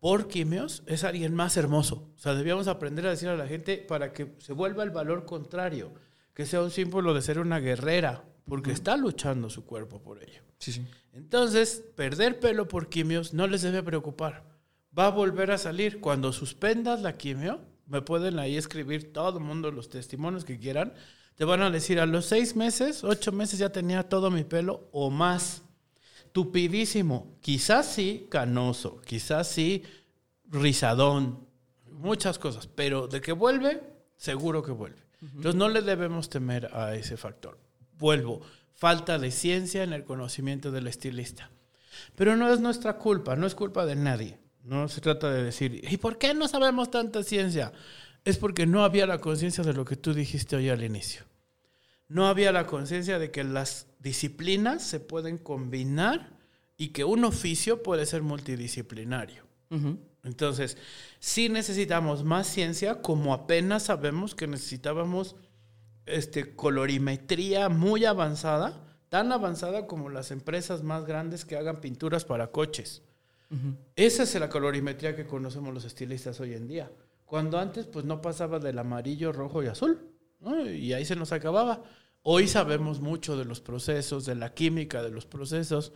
[0.00, 2.10] por quimios es alguien más hermoso.
[2.16, 5.26] O sea, debíamos aprender a decir a la gente para que se vuelva el valor
[5.26, 5.92] contrario,
[6.32, 10.40] que sea un símbolo de ser una guerrera, porque está luchando su cuerpo por ello.
[10.58, 10.86] Sí, sí.
[11.12, 14.47] Entonces, perder pelo por quimios no les debe preocupar.
[14.98, 16.00] Va a volver a salir.
[16.00, 20.92] Cuando suspendas la quimio, me pueden ahí escribir todo el mundo los testimonios que quieran.
[21.36, 24.88] Te van a decir, a los seis meses, ocho meses ya tenía todo mi pelo
[24.92, 25.62] o más
[26.32, 29.82] tupidísimo, quizás sí canoso, quizás sí
[30.50, 31.46] rizadón,
[31.90, 33.82] muchas cosas, pero de que vuelve,
[34.16, 35.02] seguro que vuelve.
[35.20, 37.58] Entonces no le debemos temer a ese factor.
[37.98, 38.40] Vuelvo,
[38.72, 41.50] falta de ciencia en el conocimiento del estilista.
[42.14, 44.38] Pero no es nuestra culpa, no es culpa de nadie.
[44.68, 47.72] No se trata de decir, ¿y por qué no sabemos tanta ciencia?
[48.26, 51.22] Es porque no había la conciencia de lo que tú dijiste hoy al inicio.
[52.06, 56.36] No había la conciencia de que las disciplinas se pueden combinar
[56.76, 59.44] y que un oficio puede ser multidisciplinario.
[60.22, 60.76] Entonces,
[61.18, 65.36] sí necesitamos más ciencia, como apenas sabemos que necesitábamos
[66.04, 72.48] este, colorimetría muy avanzada, tan avanzada como las empresas más grandes que hagan pinturas para
[72.48, 73.02] coches.
[73.96, 76.90] Esa es la colorimetría que conocemos los estilistas hoy en día.
[77.24, 79.98] Cuando antes pues no pasaba del amarillo, rojo y azul,
[80.66, 81.82] y ahí se nos acababa.
[82.22, 85.92] Hoy sabemos mucho de los procesos, de la química de los procesos.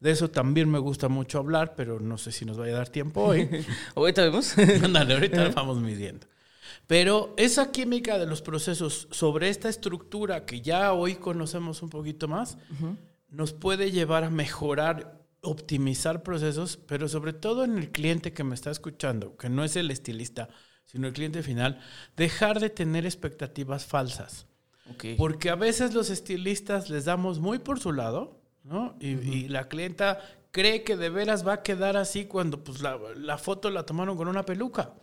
[0.00, 2.88] De eso también me gusta mucho hablar, pero no sé si nos vaya a dar
[2.88, 3.48] tiempo hoy.
[3.94, 4.56] ahorita vemos.
[4.82, 6.26] Ándale, ahorita vamos midiendo.
[6.86, 12.28] Pero esa química de los procesos sobre esta estructura que ya hoy conocemos un poquito
[12.28, 12.58] más,
[13.30, 18.54] nos puede llevar a mejorar, optimizar procesos, pero sobre todo en el cliente que me
[18.54, 20.48] está escuchando, que no es el estilista,
[20.84, 21.80] sino el cliente final,
[22.16, 24.46] dejar de tener expectativas falsas.
[25.16, 28.96] Porque a veces los estilistas les damos muy por su lado, ¿no?
[29.00, 33.70] Y, la clienta cree que de veras va a quedar así cuando pues la, foto
[33.70, 34.94] la tomaron con una peluca.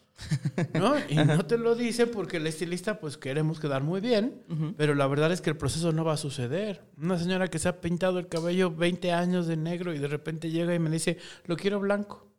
[0.74, 0.96] ¿No?
[1.10, 4.44] Y no te lo dice porque el estilista pues queremos quedar muy bien,
[4.78, 6.84] pero la verdad es que el proceso no va a suceder.
[6.98, 10.50] Una señora que se ha pintado el cabello 20 años de negro y de repente
[10.50, 12.32] llega y me dice, lo quiero blanco,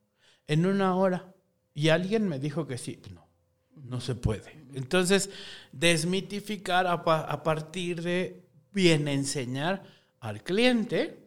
[0.47, 1.35] en una hora.
[1.75, 3.01] Y alguien me dijo que sí.
[3.13, 3.27] No,
[3.75, 4.65] no se puede.
[4.75, 5.31] Entonces,
[5.73, 9.83] desmitificar a, partir de bien enseñar
[10.21, 11.19] al cliente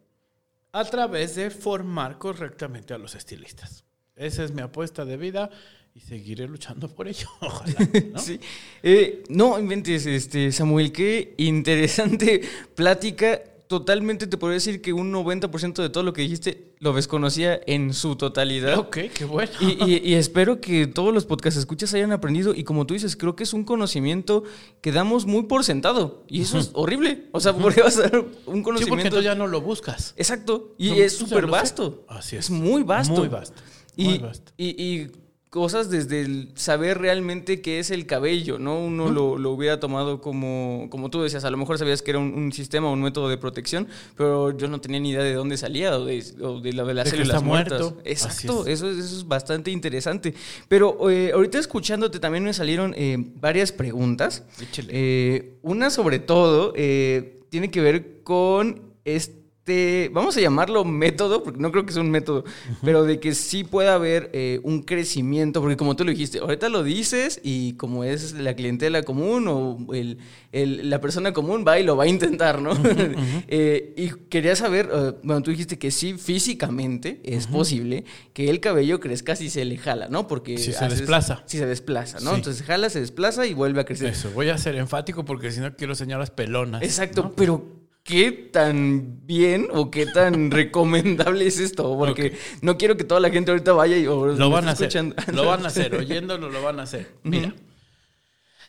[0.71, 3.85] a través de formar correctamente a los estilistas.
[4.15, 5.49] Esa es mi apuesta de vida
[5.95, 7.27] y seguiré luchando por ello.
[7.39, 7.89] Ojalá.
[8.13, 8.19] ¿no?
[8.19, 8.39] sí.
[8.83, 12.41] Eh, no inventes, este, Samuel, qué interesante
[12.75, 17.59] plática totalmente te podría decir que un 90% de todo lo que dijiste lo desconocía
[17.65, 18.77] en su totalidad.
[18.77, 19.51] Ok, qué bueno.
[19.59, 22.53] Y, espero que todos los podcast escuchas hayan aprendido.
[22.53, 24.43] Y como tú dices, creo que es un conocimiento
[24.81, 26.25] que damos muy por sentado.
[26.27, 27.27] Y eso es horrible.
[27.31, 28.79] O sea, porque vas a dar un conocimiento.
[28.79, 30.13] Sí, porque tú ya no lo buscas.
[30.15, 30.75] Exacto.
[30.77, 32.05] Y es súper vasto.
[32.07, 32.45] Así es.
[32.45, 33.15] Es muy vasto.
[33.15, 33.63] Muy vasto.
[33.97, 34.51] Muy vasto.
[34.57, 35.07] y
[35.55, 38.77] cosas desde el saber realmente qué es el cabello, ¿no?
[38.77, 42.51] Uno lo, hubiera tomado como, como tú decías, a lo mejor sabías que era un,
[42.51, 43.87] sistema, un método de protección,
[44.17, 46.21] pero yo no tenía ni idea de dónde salía o de,
[46.61, 47.93] de, la, de las células muertas.
[48.03, 50.35] Exacto, eso, es, eso es bastante interesante.
[50.67, 54.43] Pero eh, ahorita escuchándote también me salieron eh, varias preguntas.
[54.89, 59.44] Eh, una sobre todo tiene que ver con este,
[60.11, 62.43] vamos a llamarlo método, porque no creo que sea un método,
[62.83, 66.69] pero de que sí pueda haber eh, un crecimiento, porque como tú lo dijiste, ahorita
[66.69, 70.19] lo dices y como es la clientela común o el,
[70.51, 72.75] la persona común va y lo va a intentar, ¿no?
[73.47, 78.59] Eh, y quería saber, eh, bueno, tú dijiste que sí, físicamente es posible que el
[78.59, 80.27] cabello crezca si se le jala, ¿no?
[80.27, 81.43] Porque si se desplaza.
[81.45, 82.35] Si se desplaza, ¿no?
[82.35, 84.09] Entonces jala, se desplaza y vuelve a crecer.
[84.09, 86.81] Eso, voy a ser enfático porque si no quiero señalar pelonas.
[86.81, 91.97] Exacto, pero ¿qué tan bien o qué tan recomendable es esto?
[91.97, 94.93] Porque no quiero que toda la gente ahorita vaya y lo van a hacer.
[95.33, 97.11] Lo van a hacer, oyéndolo lo van a hacer.
[97.23, 97.53] Mira,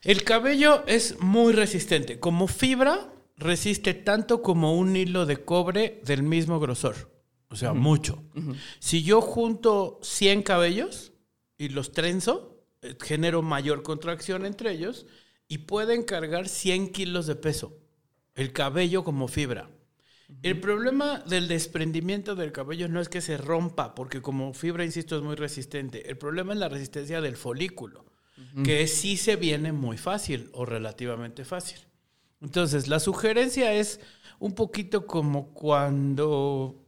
[0.03, 2.19] el cabello es muy resistente.
[2.19, 7.13] Como fibra, resiste tanto como un hilo de cobre del mismo grosor.
[7.49, 8.25] O sea, mucho.
[8.81, 11.13] Si yo junto 100 cabellos
[11.59, 15.07] y los trenzo, eh, genero mayor contracción entre ellos
[15.47, 17.86] y pueden cargar 100 kilos de peso
[18.37, 19.69] el cabello como fibra.
[20.43, 25.17] El problema del desprendimiento del cabello no es que se rompa, porque como fibra, insisto,
[25.17, 26.09] es muy resistente.
[26.09, 28.05] El problema es la resistencia del folículo,
[28.65, 31.79] que sí se viene muy fácil o relativamente fácil.
[32.43, 34.01] Entonces, la sugerencia es
[34.39, 36.83] un poquito como cuando...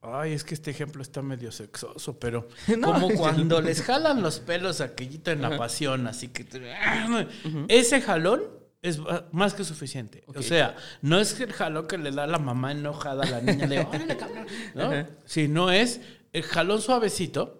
[0.00, 2.48] Ay, es que este ejemplo está medio sexoso, pero
[2.82, 6.46] como cuando les jalan los pelos aquellito en la pasión, así que...
[7.68, 9.00] Ese jalón es
[9.32, 10.24] más que suficiente.
[10.26, 13.66] O sea, no es el jalón que le da la mamá enojada a la niña
[13.66, 14.90] de, órale, cabrón, ¿no?
[15.24, 16.00] Sino es
[16.32, 17.58] el jalón suavecito,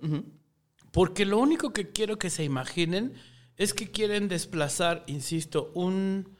[0.93, 3.15] porque lo único que quiero que se imaginen
[3.57, 6.37] es que quieren desplazar, insisto, un...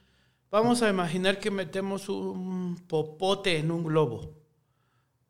[0.51, 4.39] Vamos a imaginar que metemos un popote en un globo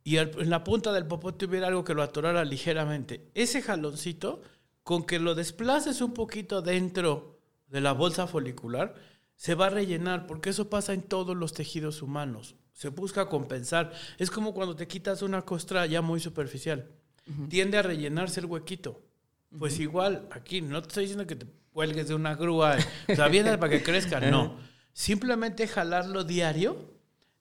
[0.09, 3.31] y en la punta del popote hubiera algo que lo atorara ligeramente.
[3.35, 4.41] Ese jaloncito,
[4.83, 8.95] con que lo desplaces un poquito dentro de la bolsa folicular,
[9.39, 12.57] se va a rellenar, porque eso pasa en todos los tejidos humanos.
[12.73, 13.93] Se busca compensar.
[14.19, 16.91] Es como cuando te quitas una costra ya muy superficial.
[17.49, 19.01] Tiende a rellenarse el huequito.
[19.57, 22.79] Pues igual, aquí no te estoy diciendo que te cuelgues de una grúa,
[23.09, 23.31] o sea,
[23.61, 24.59] para que crezca, no.
[24.93, 26.95] Simplemente jalarlo diario.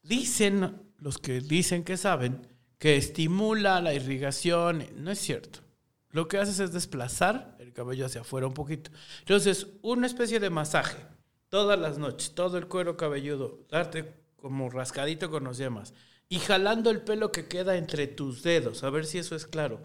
[0.04, 4.86] Dicen los que dicen que saben que estimula la irrigación.
[4.98, 5.62] No es cierto.
[6.12, 8.92] Lo que haces es desplazar el cabello hacia afuera un poquito.
[9.22, 11.17] Entonces, una especie de masaje
[11.50, 15.94] todas las noches, todo el cuero cabelludo, darte como rascadito con los yemas
[16.30, 19.80] y jalando el pelo que queda entre tus dedos, a ver si eso es claro.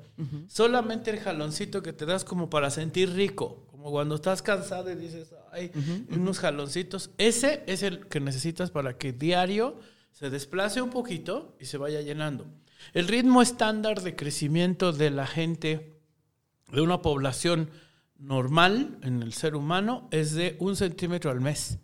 [0.49, 4.97] Solamente el jaloncito que te das como para sentir rico, como cuando estás cansado y
[4.97, 5.71] dices, ay,
[6.11, 9.79] unos jaloncitos, ese es el que necesitas para que diario
[10.11, 12.47] se desplace un poquito y se vaya llenando.
[12.93, 16.01] El ritmo estándar de crecimiento de la gente,
[16.73, 17.71] de una población
[18.23, 21.79] normal en el ser humano es de un centímetro al mes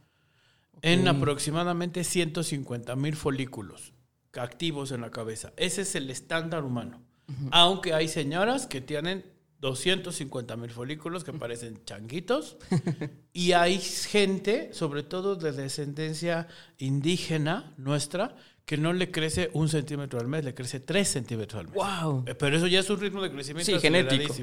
[0.82, 3.92] en aproximadamente 150 mil folículos
[4.34, 5.52] activos en la cabeza.
[5.56, 7.02] Ese es el estándar humano.
[7.50, 9.24] Aunque hay señoras que tienen
[9.60, 12.56] 250 mil folículos que parecen changuitos.
[13.32, 16.46] y hay gente, sobre todo de descendencia
[16.78, 21.68] indígena nuestra, que no le crece un centímetro al mes, le crece tres centímetros al
[21.68, 21.74] mes.
[21.74, 22.24] ¡Wow!
[22.26, 24.34] Eh, pero eso ya es un ritmo de crecimiento sí, genético.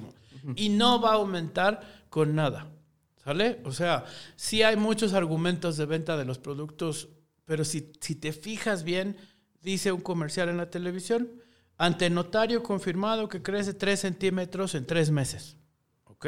[0.55, 2.71] Y no va a aumentar con nada.
[3.23, 3.61] ¿Sale?
[3.63, 7.09] O sea, sí hay muchos argumentos de venta de los productos,
[7.45, 9.17] pero si, si te fijas bien,
[9.61, 11.41] dice un comercial en la televisión,
[11.77, 15.57] ante notario confirmado que crece 3 centímetros en 3 meses.
[16.03, 16.27] ¿Ok?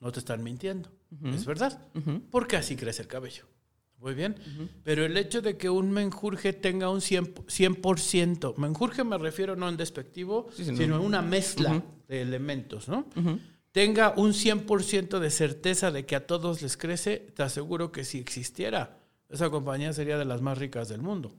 [0.00, 0.90] No te están mintiendo.
[1.24, 1.88] Es verdad.
[2.30, 3.46] Porque así crece el cabello.
[4.00, 4.36] Muy bien.
[4.84, 9.76] Pero el hecho de que un menjurje tenga un 100%, menjurje me refiero no en
[9.76, 13.06] despectivo, sino en una mezcla de elementos, ¿no?
[13.72, 18.18] Tenga un 100% de certeza de que a todos les crece, te aseguro que si
[18.18, 21.34] existiera, esa compañía sería de las más ricas del mundo.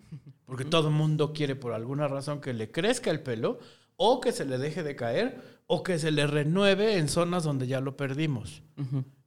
[0.45, 3.60] Porque todo el mundo quiere por alguna razón que le crezca el pelo
[3.95, 7.68] o que se le deje de caer o que se le renueve en zonas donde
[7.68, 8.64] ya lo perdimos.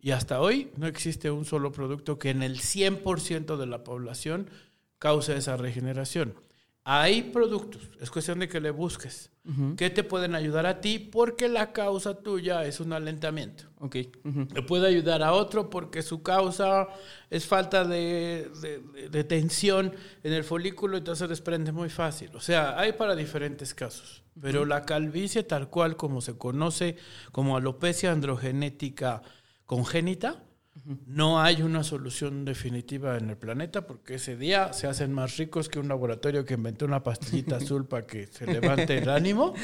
[0.03, 4.51] Y hasta hoy no existe un solo producto que en el 100% de la población
[4.99, 6.35] cause esa regeneración.
[6.85, 9.31] Hay productos, es cuestión de que le busques,
[9.77, 13.65] que te pueden ayudar a ti porque la causa tuya es un alentamiento.
[13.79, 14.11] Okay.
[14.53, 16.89] Le puede ayudar a otro porque su causa
[17.31, 18.51] es falta de,
[19.11, 19.93] de, tensión
[20.25, 22.35] en el folículo entonces desprende muy fácil.
[22.35, 24.25] O sea, hay para diferentes casos.
[24.41, 26.97] Pero la calvicie tal cual como se conoce
[27.31, 29.23] como alopecia androgenética
[29.73, 30.37] congénita,
[31.07, 35.71] no hay una solución definitiva en el planeta porque ese día se hacen más ricos
[35.71, 39.55] que un laboratorio que inventó una pastillita azul para que se levante el ánimo.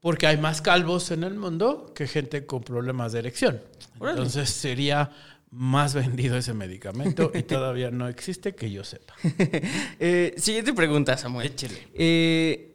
[0.00, 3.60] Porque hay más calvos en el mundo que gente con problemas de erección.
[4.00, 5.10] Entonces sería
[5.50, 9.14] más vendido ese medicamento y todavía no existe que yo sepa.
[10.00, 11.48] Eh, siguiente pregunta, Samuel.
[11.48, 11.88] Échele.
[11.92, 12.67] Eh,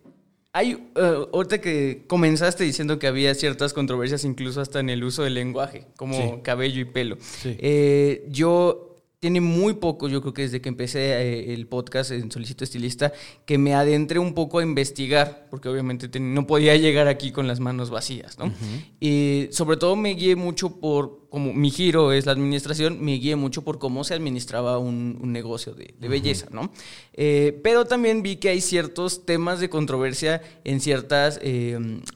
[0.54, 5.24] hay, eh, ahorita que comenzaste diciendo que había ciertas controversias incluso hasta en el uso
[5.24, 6.42] del lenguaje, como Sí.
[6.44, 7.18] cabello y pelo.
[7.20, 7.58] Sí.
[7.60, 8.93] Eh, yo
[9.24, 13.14] tiene muy poco, yo creo que desde que empecé eh, el podcast en Solicito Estilista,
[13.46, 17.62] que me adentré un poco a investigar, porque obviamente no podía llegar aquí con las
[17.62, 18.52] manos vacías, ¿no?
[19.00, 23.38] Y sobre todo me guié mucho por, como mi giro es la administración, me guié
[23.38, 26.74] mucho por cómo se administraba un, un negocio de, de belleza, ¿no?
[27.14, 31.40] Eh, pero también vi que hay ciertos temas de controversia en ciertos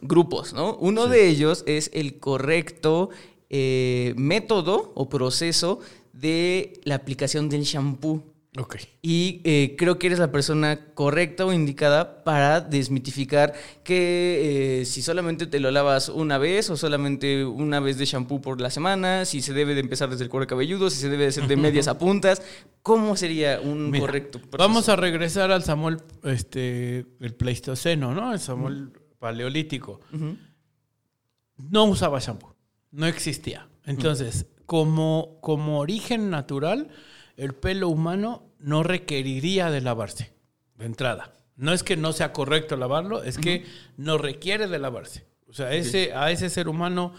[0.02, 0.76] grupos, ¿no?
[0.76, 3.12] Uno de ellos es el correcto
[3.50, 5.80] eh, método o proceso
[6.20, 8.34] de la aplicación del shampoo.
[8.58, 8.78] Ok.
[9.04, 13.54] Y eh, creo que eres la persona correcta o indicada para desmitificar
[13.84, 18.42] que eh, si solamente te lo lavas una vez o solamente una vez de shampoo
[18.42, 21.24] por la semana, si se debe de empezar desde el cuero cabelludo, si se debe
[21.24, 22.42] de hacer de medias a puntas,
[22.82, 24.58] ¿cómo sería un Mira, correcto proceso?
[24.58, 28.34] Vamos a regresar al Samuel, este, el Pleistoceno, ¿no?
[28.34, 30.00] El Samuel paleolítico.
[31.58, 32.56] No usaba shampoo,
[32.92, 33.68] no existía.
[33.86, 36.90] Entonces, como, como origen natural,
[37.38, 40.34] el pelo humano no requeriría de lavarse,
[40.76, 41.34] de entrada.
[41.56, 43.66] No es que no sea correcto lavarlo, es que
[43.96, 45.26] no requiere de lavarse.
[45.48, 47.14] O sea, ese, a ese ser humano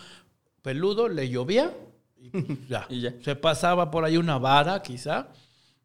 [0.62, 1.74] peludo le llovía
[2.16, 2.30] y
[2.68, 2.86] ya.
[2.88, 3.14] Y ya.
[3.24, 5.28] Se pasaba por ahí una vara, quizá.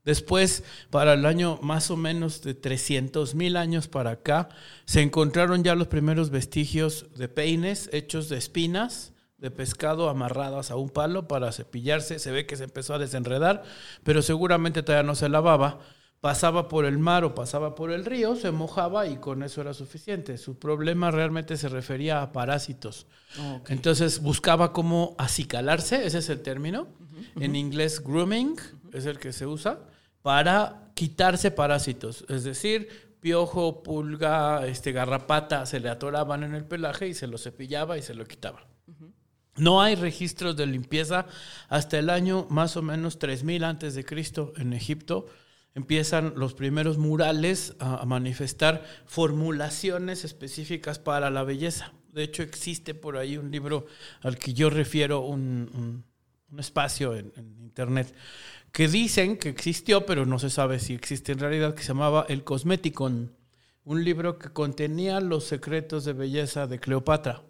[0.04, 4.50] Después, para el año más o menos de 300 mil años para acá,
[4.84, 9.13] se encontraron ya los primeros vestigios de peines hechos de espinas
[9.44, 12.18] de pescado amarradas a un palo para cepillarse.
[12.18, 13.64] Se ve que se empezó a desenredar,
[14.06, 15.80] pero seguramente todavía no se lavaba.
[16.22, 19.74] Pasaba por el mar o pasaba por el río, se mojaba y con eso era
[19.74, 20.38] suficiente.
[20.38, 23.06] Su problema realmente se refería a parásitos.
[23.68, 26.88] Entonces buscaba cómo acicalarse, ese es el término.
[27.36, 28.56] En inglés, grooming
[28.94, 29.80] es el que se usa
[30.22, 32.24] para quitarse parásitos.
[32.30, 37.38] Es decir, piojo, pulga, este, garrapata se le atoraban en el pelaje y se lo
[37.38, 38.66] cepillaba y se lo quitaba.
[39.56, 41.28] No hay registros de limpieza
[41.70, 45.28] hasta el año más o menos 3000 antes de Cristo en Egipto.
[45.76, 51.94] Empiezan los primeros murales a, manifestar formulaciones específicas para la belleza.
[52.12, 53.86] De hecho, existe por ahí un libro
[54.22, 56.04] al que yo refiero un
[56.58, 58.14] espacio en, en internet
[58.72, 62.26] que dicen que existió, pero no se sabe si existe en realidad, que se llamaba
[62.28, 63.36] El Cosmeticon,
[63.84, 67.44] un libro que contenía los secretos de belleza de Cleopatra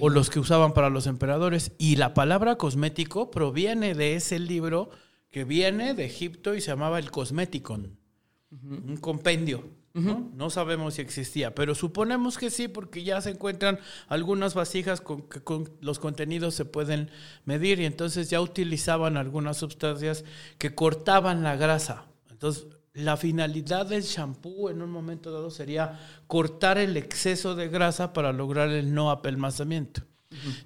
[0.00, 1.72] o los que usaban para los emperadores.
[1.78, 4.90] Y la palabra cosmético proviene de ese libro
[5.30, 7.98] que viene de Egipto y se llamaba el Cosmeticon,
[8.50, 9.64] un compendio.
[9.94, 10.30] ¿no?
[10.32, 15.22] No sabemos si existía, pero suponemos que sí, porque ya se encuentran algunas vasijas con
[15.22, 17.10] que con los contenidos se pueden
[17.44, 20.24] medir y entonces ya utilizaban algunas sustancias
[20.58, 22.06] que cortaban la grasa.
[22.30, 22.66] Entonces,
[22.98, 28.32] la finalidad del shampoo en un momento dado sería cortar el exceso de grasa para
[28.32, 30.02] lograr el no apelmazamiento.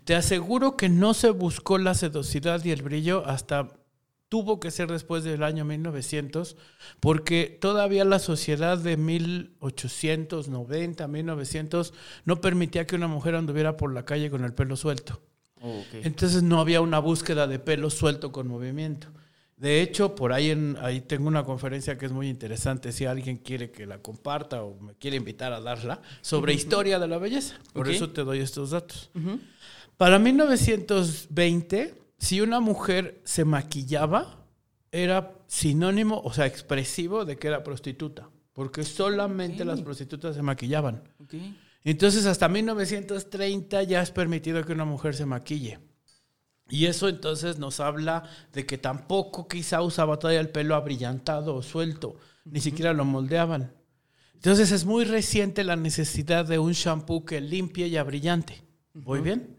[0.05, 3.69] Te aseguro que no se buscó la sedosidad y el brillo hasta
[4.29, 6.57] tuvo que ser después del año 1900,
[7.01, 11.93] porque todavía la sociedad de 1890, 1900,
[12.25, 15.21] no permitía que una mujer anduviera por la calle con el pelo suelto.
[15.93, 19.09] Entonces no había una búsqueda de pelo suelto con movimiento.
[19.63, 23.37] De hecho, por ahí, en, ahí tengo una conferencia que es muy interesante, si alguien
[23.37, 27.61] quiere que la comparta o me quiere invitar a darla, sobre historia de la belleza.
[27.73, 29.13] Por eso te doy estos datos.
[29.97, 34.45] Para 1920, si una mujer se maquillaba,
[34.91, 41.05] era sinónimo, o sea, expresivo de que era prostituta, porque solamente las prostitutas se maquillaban.
[41.85, 45.79] Entonces, hasta 1930 ya es permitido que una mujer se maquille.
[46.73, 48.23] Y eso entonces nos habla
[48.55, 52.17] de que tampoco quizá usaba todavía el pelo abrillantado o suelto,
[52.47, 53.75] ni siquiera lo moldeaban.
[54.33, 58.63] Entonces es muy reciente la necesidad de un shampoo que limpie y abrillante.
[58.95, 59.55] ¿Voy bien?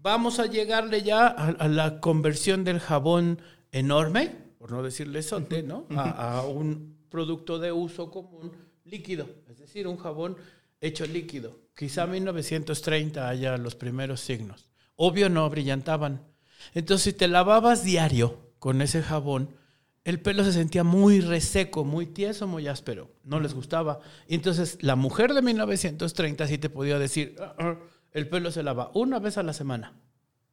[0.00, 3.40] Vamos a llegarle ya a, a la conversión del jabón
[3.70, 5.86] enorme, por no decirle sote, ¿no?
[5.94, 8.50] A, a un producto de uso común
[8.82, 10.36] líquido, es decir, un jabón
[10.80, 11.56] hecho líquido.
[11.76, 14.68] Quizá 1930 haya los primeros signos.
[14.96, 16.28] Obvio no brillantaban.
[16.74, 19.56] Entonces, si te lavabas diario con ese jabón,
[20.04, 23.10] el pelo se sentía muy reseco, muy tieso, muy áspero.
[23.24, 24.00] No les gustaba.
[24.26, 27.78] Y entonces, la mujer de 1930 sí te podía decir, "Ah, ah,
[28.12, 29.92] el pelo se lava una vez a la semana.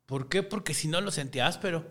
[0.05, 0.43] ¿Por qué?
[0.43, 1.85] Porque si no lo sentía áspero.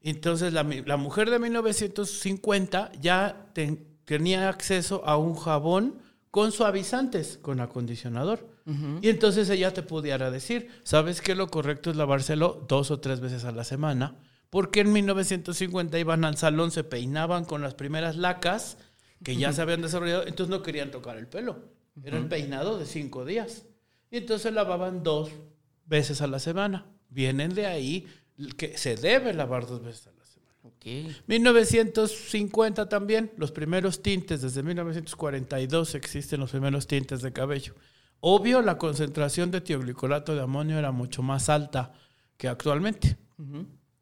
[0.00, 0.64] Entonces la,
[0.96, 5.98] mujer de 1950 ya ten- tenía acceso a un jabón
[6.30, 8.48] con suavizantes, con acondicionador.
[9.02, 11.34] Y entonces ella te pudiera decir, ¿sabes qué?
[11.34, 14.16] Lo correcto es lavárselo dos o tres veces a la semana,
[14.50, 18.78] porque en 1950 iban al salón, se peinaban con las primeras lacas
[19.22, 21.64] que ya se habían desarrollado, entonces no querían tocar el pelo.
[22.02, 23.66] Era el peinado de cinco días.
[24.10, 25.30] Y entonces lavaban dos
[25.84, 26.86] veces a la semana.
[27.10, 28.06] Vienen de ahí
[28.56, 30.54] que se debe lavar dos veces a la semana.
[30.62, 31.12] Ok.
[31.26, 37.74] 1950 también, los primeros tintes, desde 1942 existen los primeros tintes de cabello.
[38.20, 41.92] Obvio, la concentración de tioglicolato de amonio era mucho más alta
[42.36, 43.16] que actualmente.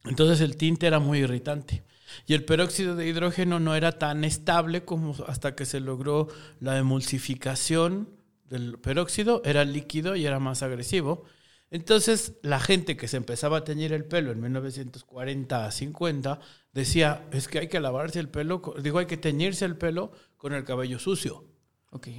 [0.05, 1.85] Entonces el tinte era muy irritante.
[2.27, 6.29] Y el peróxido de hidrógeno no era tan estable como hasta que se logró
[6.61, 8.09] la emulsificación
[8.49, 11.25] del peróxido, era líquido y era más agresivo.
[11.71, 16.41] Entonces la gente que se empezaba a teñir el pelo en 1940 a 50
[16.73, 20.55] decía, es que hay que lavarse el pelo, digo, hay que teñirse el pelo con
[20.55, 21.45] el cabello sucio.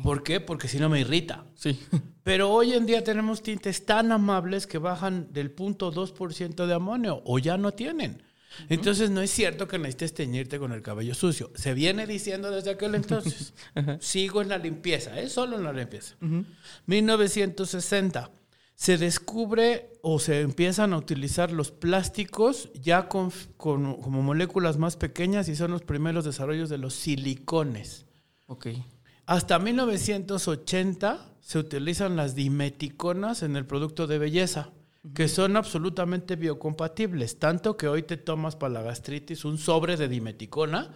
[0.03, 0.39] ¿Por qué?
[0.39, 1.45] Porque si no me irrita.
[1.55, 1.79] Sí.
[2.23, 7.21] Pero hoy en día tenemos tintes tan amables que bajan del punto 2% de amonio
[7.25, 8.23] o ya no tienen.
[8.67, 11.51] Entonces no es cierto que necesites teñirte con el cabello sucio.
[11.53, 13.53] Se viene diciendo desde aquel entonces.
[13.99, 16.15] Sigo en la limpieza, es solo en la limpieza.
[16.87, 18.31] 1960
[18.75, 24.95] se descubre o se empiezan a utilizar los plásticos ya con, con- como moléculas más
[24.97, 28.05] pequeñas y son los primeros desarrollos de los silicones.
[28.47, 28.67] Ok.
[29.29, 34.71] Hasta 1980 se utilizan las dimeticonas en el producto de belleza,
[35.13, 40.07] que son absolutamente biocompatibles, tanto que hoy te tomas para la gastritis un sobre de
[40.07, 40.89] dimeticona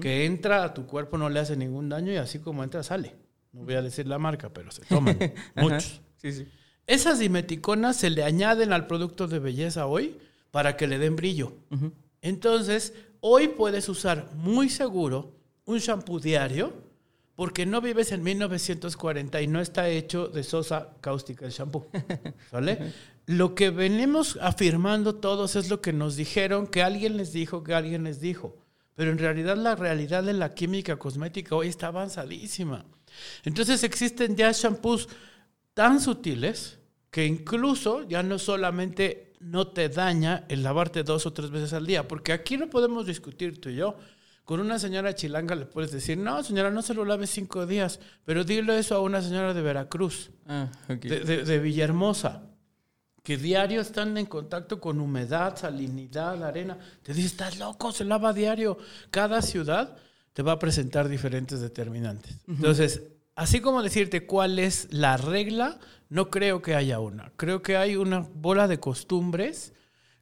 [0.00, 3.16] que entra a tu cuerpo, no le hace ningún daño y así como entra sale.
[3.52, 5.18] No voy a decir la marca, pero se toman
[5.54, 6.00] muchos.
[6.16, 6.46] Sí, sí.
[6.86, 10.16] Esas dimeticonas se le añaden al producto de belleza hoy
[10.50, 11.58] para que le den brillo.
[12.22, 16.93] Entonces, hoy puedes usar muy seguro un shampoo diario
[17.36, 21.88] porque no vives en 1940 y no está hecho de sosa cáustica el shampoo.
[22.50, 22.92] ¿Sale?
[23.26, 27.74] Lo que venimos afirmando todos es lo que nos dijeron, que alguien les dijo, que
[27.74, 28.56] alguien les dijo.
[28.94, 32.84] Pero en realidad la realidad de la química cosmética hoy está avanzadísima.
[33.44, 35.08] Entonces existen ya shampoos
[35.72, 36.78] tan sutiles
[37.10, 41.86] que incluso ya no solamente no te daña el lavarte dos o tres veces al
[41.86, 43.96] día, porque aquí no podemos discutir tú y yo.
[44.44, 47.98] Con una señora chilanga le puedes decir, no, señora, no se lo lave cinco días,
[48.24, 51.00] pero dile eso a una señora de Veracruz, Ah, ok.
[51.00, 52.42] de, de- de Villahermosa,
[53.22, 56.76] que diario están en contacto con humedad, salinidad, arena.
[57.02, 58.76] Te dice, estás loco, se lava diario.
[59.10, 59.96] Cada ciudad
[60.34, 62.36] te va a presentar diferentes determinantes.
[62.46, 63.02] Entonces,
[63.34, 65.78] así como decirte cuál es la regla,
[66.10, 67.32] no creo que haya una.
[67.36, 69.72] Creo que hay una bola de costumbres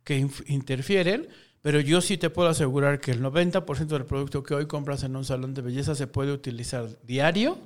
[0.05, 1.27] que interfieren,
[1.63, 5.17] pero yo sí te puedo asegurar que el 90% del producto que hoy compras en
[5.17, 7.57] un salón de belleza se puede utilizar diario,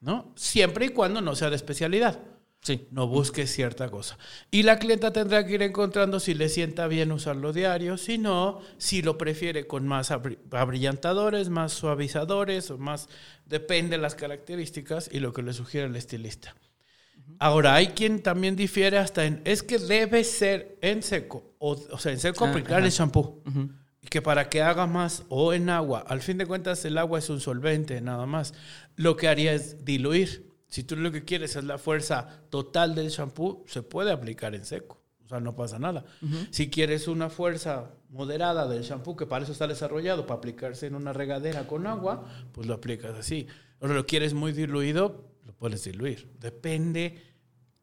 [0.00, 0.32] ¿no?
[0.36, 2.20] Siempre y cuando no sea de especialidad.
[2.62, 2.86] Sí.
[2.90, 4.18] No busques cierta cosa.
[4.50, 8.60] Y la clienta tendrá que ir encontrando si le sienta bien usarlo diario, si no,
[8.76, 13.08] si lo prefiere con más abri- abrillantadores, más suavizadores o más,
[13.46, 16.54] depende de las características y lo que le sugiere el estilista.
[17.38, 21.98] Ahora, hay quien también difiere hasta en, es que debe ser en seco, o, o
[21.98, 22.86] sea, en seco Ah, aplicar ajá.
[22.86, 23.42] el shampoo.
[24.02, 27.18] Y que para que haga más o en agua, al fin de cuentas el agua
[27.18, 28.54] es un solvente nada más.
[28.96, 30.50] Lo que haría es diluir.
[30.68, 34.64] Si tú lo que quieres es la fuerza total del shampoo, se puede aplicar en
[34.64, 35.02] seco.
[35.24, 36.04] O sea, no pasa nada.
[36.50, 40.94] Si quieres una fuerza moderada del shampoo, que para eso está desarrollado, para aplicarse en
[40.94, 43.46] una regadera con agua, pues lo aplicas así.
[43.80, 45.29] O lo quieres muy diluido,
[45.60, 46.26] puedes diluir.
[46.40, 47.22] Depende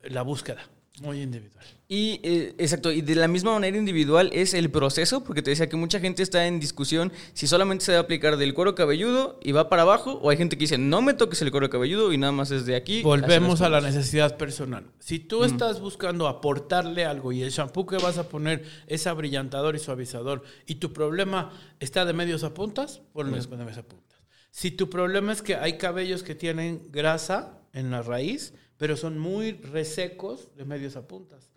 [0.02, 0.68] la búsqueda.
[1.00, 1.64] Muy individual.
[1.88, 5.70] Y eh, exacto, y de la misma manera individual es el proceso, porque te decía
[5.70, 9.52] que mucha gente está en discusión si solamente se debe aplicar del cuero cabelludo y
[9.52, 12.18] va para abajo, o hay gente que dice no me toques el cuero cabelludo y
[12.18, 13.04] nada más es de aquí.
[13.04, 14.86] Volvemos a la necesidad personal.
[14.98, 19.76] Si tú estás buscando aportarle algo y el shampoo que vas a poner es abrillantador
[19.76, 24.08] y suavizador y tu problema está de medios a puntas, ponle de medios a puntas.
[24.50, 29.18] Si tu problema es que hay cabellos que tienen grasa en la raíz, pero son
[29.18, 31.50] muy resecos de medios a puntas.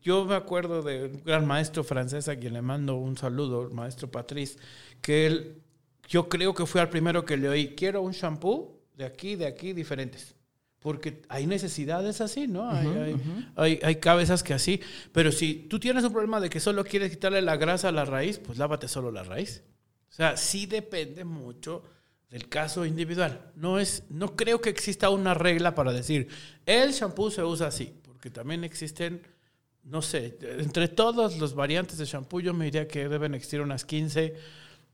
[0.00, 3.70] Yo me acuerdo de un gran maestro francés a quien le mando un saludo, el
[3.74, 4.58] maestro Patrice,
[5.00, 5.62] que él,
[6.08, 9.46] yo creo que fue al primero que le oí, quiero un shampoo de aquí, de
[9.46, 10.36] aquí, diferentes.
[10.78, 12.68] Porque hay necesidades así, ¿no?
[12.68, 13.16] Hay, hay,
[13.54, 14.80] hay- hay cabezas que así.
[15.12, 18.04] Pero si tú tienes un problema de que solo quieres quitarle la grasa a la
[18.04, 19.62] raíz, pues lávate solo la raíz.
[20.10, 21.84] O sea, sí depende mucho
[22.32, 23.52] del caso individual.
[23.56, 26.28] No, es, no creo que exista una regla para decir,
[26.64, 27.92] el shampoo se usa así.
[28.02, 29.20] Porque también existen,
[29.84, 33.84] no sé, entre todas las variantes de shampoo, yo me diría que deben existir unas
[33.84, 34.34] 15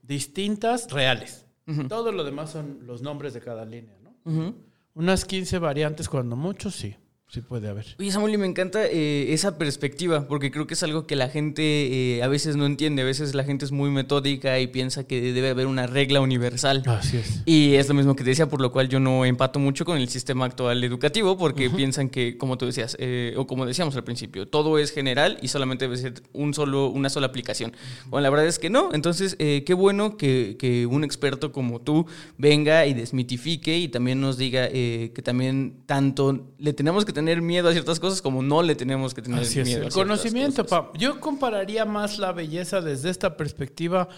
[0.01, 1.45] distintas reales.
[1.87, 4.55] Todo lo demás son los nombres de cada línea, ¿no?
[4.95, 6.95] Unas 15 variantes, cuando mucho, sí.
[7.29, 7.85] Sí puede haber.
[7.99, 11.29] Oye, Samuel, y me encanta eh, esa perspectiva, porque creo que es algo que la
[11.29, 13.03] gente eh, a veces no entiende.
[13.03, 16.81] A veces la gente es muy metódica y piensa que debe haber una regla universal.
[16.87, 17.43] Así es.
[17.45, 19.99] Y es lo mismo que te decía, por lo cual yo no empato mucho con
[19.99, 24.03] el sistema actual educativo, porque piensan que, como tú decías, eh, o como decíamos al
[24.03, 27.73] principio, todo es general y solamente debe ser un solo, una sola aplicación.
[28.07, 28.89] Bueno, la verdad es que no.
[28.91, 32.07] Entonces, eh, qué bueno que, que un experto como tú
[32.39, 37.18] venga y desmitifique y también nos diga eh, que también tanto le tenemos que tener
[37.41, 40.63] miedo a ciertas cosas como no le tenemos que tener Así es, miedo a conocimiento,
[40.63, 40.79] cosas.
[40.79, 40.91] pa.
[40.97, 44.09] Yo compararía más la belleza desde esta perspectiva.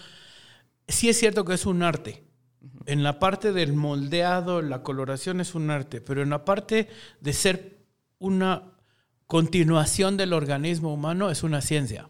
[0.88, 2.24] Sí es cierto que es un arte.
[2.86, 6.88] En la parte del moldeado, la coloración es un arte, pero en la parte
[7.20, 7.78] de ser
[8.18, 8.72] una
[9.26, 12.08] continuación del organismo humano es una ciencia.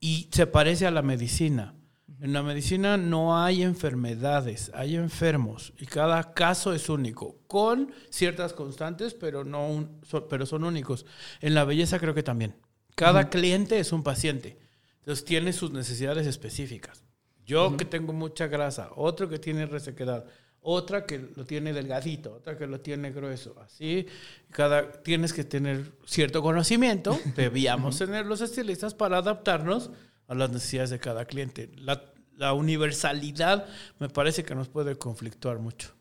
[0.00, 1.74] Y se parece a la medicina.
[2.20, 8.52] En la medicina no hay enfermedades, hay enfermos y cada caso es único, con ciertas
[8.52, 11.06] constantes, pero, no un- so- pero son únicos.
[11.40, 12.56] En la belleza creo que también.
[12.96, 14.58] Cada cliente es un paciente,
[14.98, 17.04] entonces tiene sus necesidades específicas.
[17.46, 20.24] Yo que tengo mucha grasa, otro que tiene resequedad,
[20.60, 23.54] otra que lo tiene delgadito, otra que lo tiene grueso.
[23.60, 24.06] Así,
[24.50, 29.92] cada tienes que tener cierto conocimiento, debíamos tener los estilistas para adaptarnos
[30.28, 31.70] a las necesidades de cada cliente.
[31.76, 32.02] La,
[32.36, 33.66] la universalidad
[33.98, 35.92] me parece que nos puede conflictuar mucho.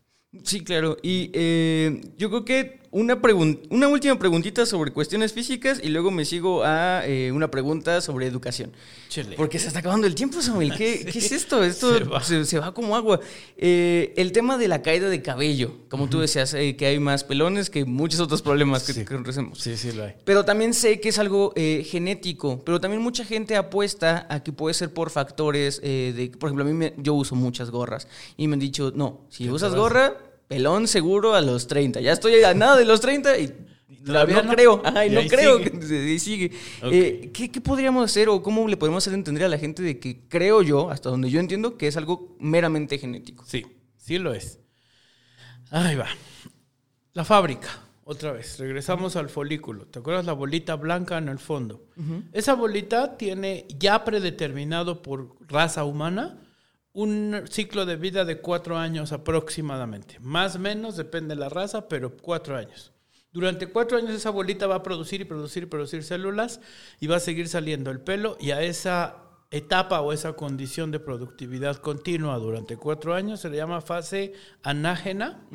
[0.43, 0.97] Sí, claro.
[1.01, 3.19] Y eh, yo creo que una,
[3.69, 8.27] una última preguntita sobre cuestiones físicas y luego me sigo a eh, una pregunta sobre
[8.27, 8.71] educación.
[9.09, 9.35] Chile.
[9.37, 10.73] Porque se está acabando el tiempo, Samuel.
[10.75, 11.63] ¿Qué, qué es esto?
[11.63, 12.21] Esto se va.
[12.23, 13.19] se, se va como agua.
[13.57, 15.75] Eh, el tema de la caída de cabello.
[15.89, 18.99] Como tú decías, eh, que hay más pelones que muchos otros problemas que, Sí.
[19.05, 19.59] que conocemos.
[19.59, 20.13] Sí, sí lo hay.
[20.25, 24.51] Pero también sé que es algo eh, genético, pero también mucha gente apuesta a que
[24.51, 28.07] puede ser por factores eh, de, por ejemplo, a mí me- yo uso muchas gorras
[28.37, 30.17] y me han dicho, no, si usas gorra,
[30.47, 32.01] pelón seguro a los 30.
[32.01, 33.53] Ya estoy a nada de los 30 y
[34.05, 34.53] todavía no, no?
[34.53, 35.71] creo, ajá, y Y no creo sigue.
[35.79, 36.45] que sigue.
[36.83, 36.89] Ok.
[36.93, 39.99] Eh, ¿qué, qué podríamos hacer o cómo le podemos hacer entender a la gente de
[39.99, 43.43] que creo yo, hasta donde yo entiendo, que es algo meramente genético?
[43.45, 43.65] Sí,
[43.97, 44.59] sí lo es.
[45.71, 46.07] Ahí va.
[47.13, 47.67] La fábrica,
[48.05, 48.57] otra vez.
[48.59, 49.85] Regresamos al folículo.
[49.87, 51.83] ¿Te acuerdas la bolita blanca en el fondo?
[52.31, 56.39] Esa bolita tiene ya predeterminado por raza humana
[56.97, 60.17] un ciclo de vida de cuatro años aproximadamente.
[60.19, 62.91] Más o menos, depende de la raza, pero cuatro años.
[63.31, 66.59] Durante cuatro años esa bolita va a producir y producir y producir células
[66.99, 69.17] y va a seguir saliendo el pelo y a esa
[69.51, 74.33] etapa o esa condición de productividad continua durante cuatro años se le llama fase
[74.63, 75.45] anágena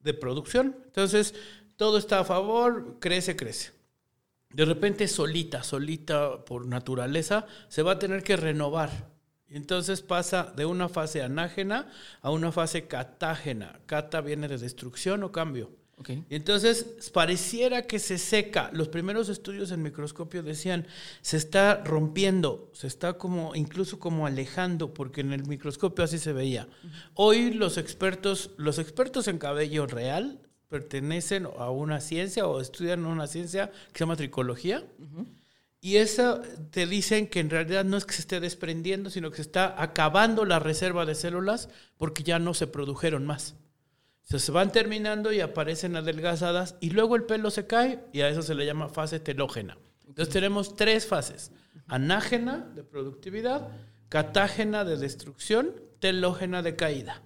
[0.00, 0.76] de producción.
[0.84, 1.34] Entonces,
[1.76, 3.72] todo está a favor, crece, crece.
[4.50, 9.19] De repente, solita, solita por naturaleza, se va a tener que renovar.
[9.50, 11.90] Entonces pasa de una fase anágena
[12.22, 13.80] a una fase catágena.
[13.86, 15.70] Cata viene de destrucción o cambio.
[15.98, 16.10] Ok.
[16.30, 18.70] Y entonces pareciera que se seca.
[18.72, 20.86] Los primeros estudios en microscopio decían,
[21.20, 26.32] se está rompiendo, se está como incluso como alejando, porque en el microscopio así se
[26.32, 26.68] veía.
[27.14, 33.26] Hoy los expertos, los expertos en cabello real pertenecen a una ciencia o estudian una
[33.26, 34.84] ciencia que se llama tricología.
[35.80, 39.36] Y esa te dicen que en realidad no es que se esté desprendiendo, sino que
[39.36, 43.54] se está acabando la reserva de células porque ya no se produjeron más.
[44.24, 48.20] O sea, se van terminando y aparecen adelgazadas y luego el pelo se cae y
[48.20, 49.78] a eso se le llama fase telógena.
[50.06, 51.50] Entonces tenemos tres fases.
[51.86, 53.68] Anágena de productividad,
[54.10, 57.22] catágena de destrucción, telógena de caída.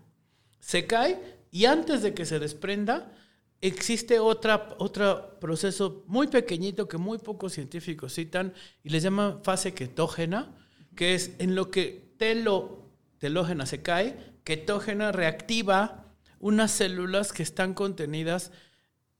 [0.60, 3.12] Se cae y antes de que se desprenda
[3.60, 8.52] existe otro proceso muy pequeñito que muy pocos científicos citan
[8.82, 10.54] y les llaman fase ketógena,
[10.94, 16.04] que es en lo que telo, telógena se cae, ketógena reactiva
[16.38, 18.52] unas células que están contenidas,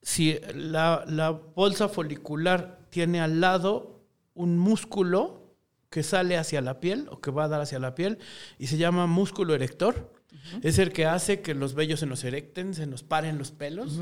[0.02, 4.04] si la, la bolsa folicular tiene al lado
[4.34, 5.56] un músculo
[5.88, 8.18] que sale hacia la piel o que va a dar hacia la piel
[8.58, 10.12] y se llama músculo erector.
[10.62, 14.00] Es el que hace que los vellos se nos erecten, se nos paren los pelos.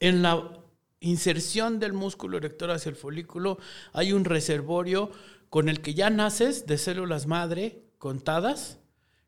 [0.00, 0.58] En la
[1.00, 3.58] inserción del músculo erector hacia el folículo
[3.92, 5.10] hay un reservorio
[5.50, 8.78] con el que ya naces de células madre contadas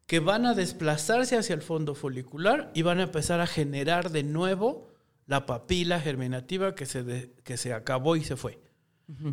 [0.07, 4.23] que van a desplazarse hacia el fondo folicular y van a empezar a generar de
[4.23, 4.89] nuevo
[5.27, 8.59] la papila germinativa que se, de- que se acabó y se fue.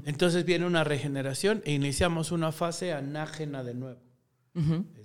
[0.06, 4.02] Entonces viene una regeneración e iniciamos una fase anágena de nuevo.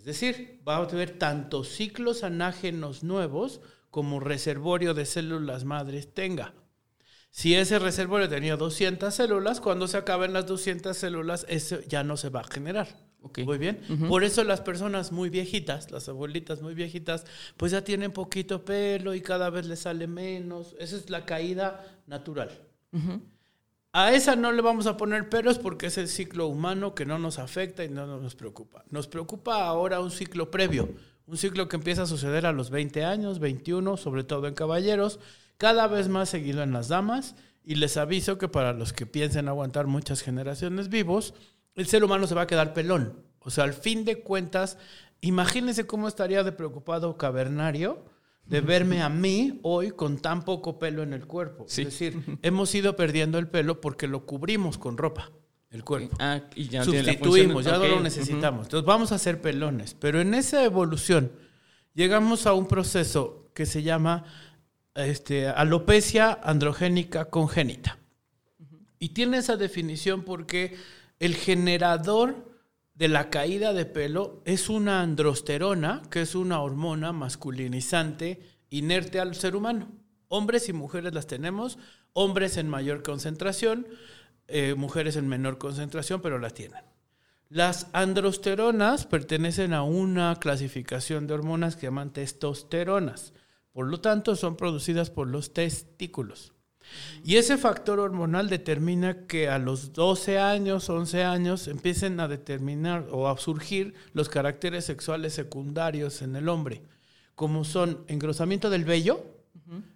[0.00, 6.54] Es decir, va a haber tanto ciclos anágenos nuevos como reservorio de células madres tenga.
[7.30, 12.16] Si ese reservorio tenía 200 células, cuando se acaben las 200 células, eso ya no
[12.16, 12.88] se va a generar.
[13.20, 13.40] Ok.
[13.40, 13.78] Muy bien.
[14.08, 17.26] Por eso las personas muy viejitas, las abuelitas muy viejitas,
[17.58, 20.74] pues ya tienen poquito pelo y cada vez les sale menos.
[20.78, 22.66] Esa es la caída natural.
[23.92, 27.18] A esa no le vamos a poner pelos porque es el ciclo humano que no
[27.18, 28.84] nos afecta y no nos preocupa.
[28.88, 30.90] Nos preocupa ahora un ciclo previo,
[31.26, 35.18] un ciclo que empieza a suceder a los 20 años, 21, sobre todo en caballeros,
[35.58, 37.34] cada vez más seguido en las damas.
[37.64, 41.34] Y les aviso que para los que piensen aguantar muchas generaciones vivos,
[41.74, 43.24] el ser humano se va a quedar pelón.
[43.40, 44.78] O sea, al fin de cuentas,
[45.20, 48.04] imagínense cómo estaría de preocupado cavernario
[48.50, 51.66] de verme a mí hoy con tan poco pelo en el cuerpo.
[51.68, 55.30] Es decir, hemos ido perdiendo el pelo porque lo cubrimos con ropa,
[55.70, 56.16] el cuerpo.
[56.18, 58.66] Ah, y ya Sustituimos, ya no lo necesitamos.
[58.66, 59.94] Entonces vamos a hacer pelones.
[59.94, 61.30] Pero en esa evolución
[61.94, 64.24] llegamos a un proceso que se llama
[64.96, 67.98] este, alopecia androgénica congénita.
[68.98, 70.76] Y tiene esa definición porque
[71.20, 72.49] el generador
[73.00, 79.34] de la caída de pelo es una androsterona, que es una hormona masculinizante inerte al
[79.34, 79.90] ser humano.
[80.28, 81.78] Hombres y mujeres las tenemos,
[82.12, 83.86] hombres en mayor concentración,
[84.48, 86.84] eh, mujeres en menor concentración, pero las tienen.
[87.48, 93.32] Las androsteronas pertenecen a una clasificación de hormonas que llaman testosteronas.
[93.72, 96.52] Por lo tanto, son producidas por los testículos.
[97.24, 103.06] Y ese factor hormonal determina que a los 12 años, 11 años, empiecen a determinar
[103.10, 106.82] o a surgir los caracteres sexuales secundarios en el hombre,
[107.34, 109.24] como son engrosamiento del vello,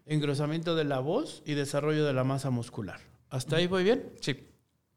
[0.07, 3.01] engrosamiento de la voz y desarrollo de la masa muscular.
[3.31, 4.13] ¿Hasta ahí voy bien?
[4.21, 4.49] Sí.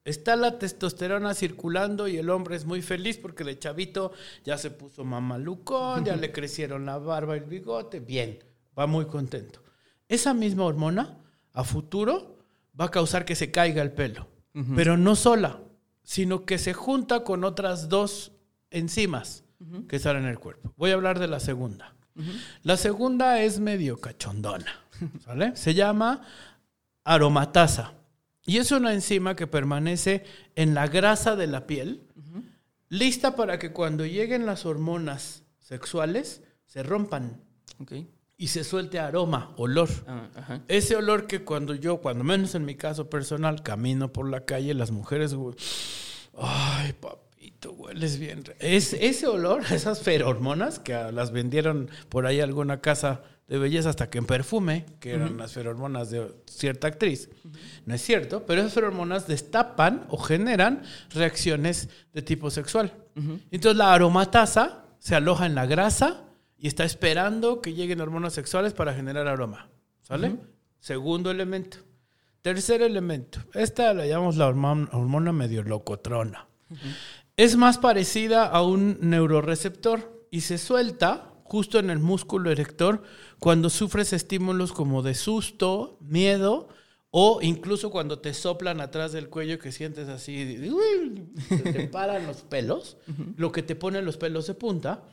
[0.05, 4.13] Está la testosterona circulando y el hombre es muy feliz porque de chavito
[4.45, 8.39] ya se puso mamalucón, ya le crecieron la barba y el bigote, bien,
[8.77, 9.61] va muy contento.
[10.07, 11.17] Esa misma hormona
[11.57, 12.37] a futuro
[12.79, 14.27] va a causar que se caiga el pelo.
[14.75, 15.59] Pero no sola,
[16.01, 18.31] sino que se junta con otras dos
[18.71, 19.43] enzimas
[19.87, 20.73] que salen en el cuerpo.
[20.77, 21.95] Voy a hablar de la segunda.
[22.63, 24.71] La segunda es medio cachondona.
[25.23, 25.55] ¿sale?
[25.55, 26.21] Se llama
[27.03, 27.93] aromatasa.
[28.45, 30.23] Y es una enzima que permanece
[30.55, 32.03] en la grasa de la piel,
[32.89, 37.41] lista para que cuando lleguen las hormonas sexuales se rompan.
[37.79, 38.07] Okay
[38.37, 39.89] y se suelte aroma, olor.
[40.07, 44.45] Ah, Ese olor que cuando yo, cuando menos en mi caso personal, camino por la
[44.45, 45.35] calle, las mujeres,
[46.37, 48.43] ay, papito, hueles bien.
[48.59, 54.09] Es, ese olor, esas ferormonas que las vendieron por ahí alguna casa de belleza hasta
[54.09, 57.29] que en perfume, que eran las ferormonas de cierta actriz.
[57.85, 62.93] No es cierto, pero esas ferormonas destapan o generan reacciones de tipo sexual.
[63.49, 66.26] Entonces la aromatasa se aloja en la grasa
[66.57, 69.69] y está esperando que lleguen hormonas sexuales para generar aroma.
[70.01, 70.37] ¿Sale?
[70.79, 71.77] Segundo elemento.
[72.41, 73.39] Tercer elemento.
[73.53, 76.47] Esta la llamamos la hormona, medio locotrona.
[77.35, 83.03] Es más parecida a un neuroreceptor y se suelta justo en el músculo erector
[83.39, 86.69] cuando sufres estímulos como de susto, miedo
[87.09, 90.57] o incluso cuando te soplan atrás del cuello que sientes así,
[91.63, 92.97] te paran los pelos,
[93.37, 95.03] lo que te pone los pelos de punta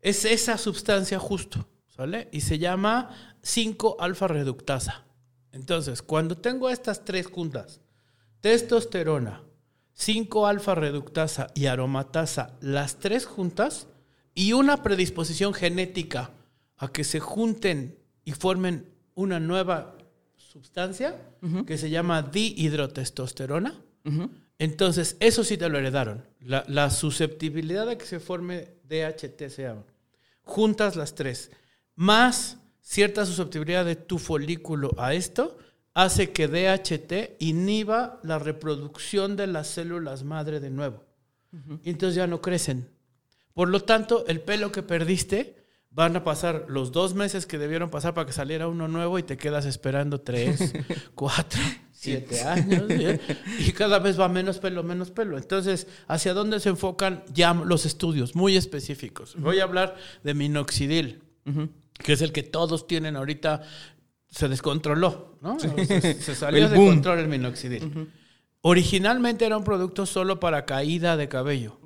[0.00, 2.28] es esa sustancia justo, ¿sale?
[2.32, 3.10] Y se llama
[3.42, 5.04] 5-alfa reductasa.
[5.52, 7.80] Entonces, cuando tengo estas tres juntas,
[8.40, 9.42] testosterona,
[9.98, 13.88] 5-alfa reductasa y aromatasa, las tres juntas,
[14.34, 16.30] y una predisposición genética
[16.76, 19.96] a que se junten y formen una nueva
[20.36, 21.16] sustancia
[21.66, 23.80] que se llama dihidrotestosterona,
[24.58, 26.24] entonces eso sí te lo heredaron.
[26.40, 29.84] La, la susceptibilidad a que se forme DHT se llama
[30.46, 31.50] juntas las tres,
[31.94, 35.58] más cierta susceptibilidad de tu folículo a esto,
[35.92, 41.04] hace que DHT inhiba la reproducción de las células madre de nuevo.
[41.82, 42.88] Y entonces ya no crecen.
[43.54, 45.56] Por lo tanto, el pelo que perdiste
[45.90, 49.22] van a pasar los dos meses que debieron pasar para que saliera uno nuevo y
[49.22, 50.74] te quedas esperando tres,
[51.14, 51.60] cuatro,
[51.96, 52.84] siete años.
[53.58, 55.38] Y cada vez va menos pelo, menos pelo.
[55.38, 59.34] Entonces, ¿hacia dónde se enfocan ya los estudios muy específicos?
[59.38, 61.22] Voy a hablar de minoxidil,
[61.94, 63.62] que es el que todos tienen ahorita.
[64.28, 65.58] Se descontroló, ¿no?
[65.58, 68.10] Se, salió de control el minoxidil.
[68.60, 71.80] Originalmente era un producto solo para caída de cabello.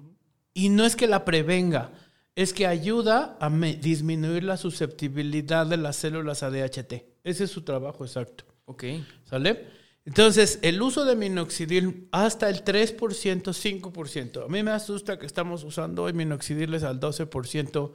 [0.53, 1.93] Y no es que la prevenga,
[2.35, 7.05] es que ayuda a disminuir la susceptibilidad de las células a DHT.
[7.23, 8.45] Ese es su trabajo exacto.
[8.65, 8.85] Ok.
[9.25, 9.80] ¿Sale?
[10.11, 14.45] Entonces, el uso de minoxidil hasta el 3%, 5%.
[14.45, 17.93] A mí me asusta que estamos usando hoy minoxidiles al 12%.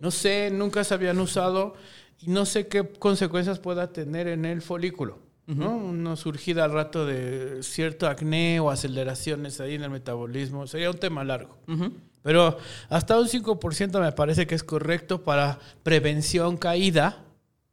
[0.00, 1.74] No sé, nunca se habían usado
[2.18, 5.20] y no sé qué consecuencias pueda tener en el folículo.
[5.46, 5.76] ¿no?
[5.76, 10.66] Una surgida al rato de cierto acné o aceleraciones ahí en el metabolismo.
[10.66, 11.58] Sería un tema largo.
[12.22, 12.58] Pero
[12.88, 17.22] hasta un 5% me parece que es correcto para prevención caída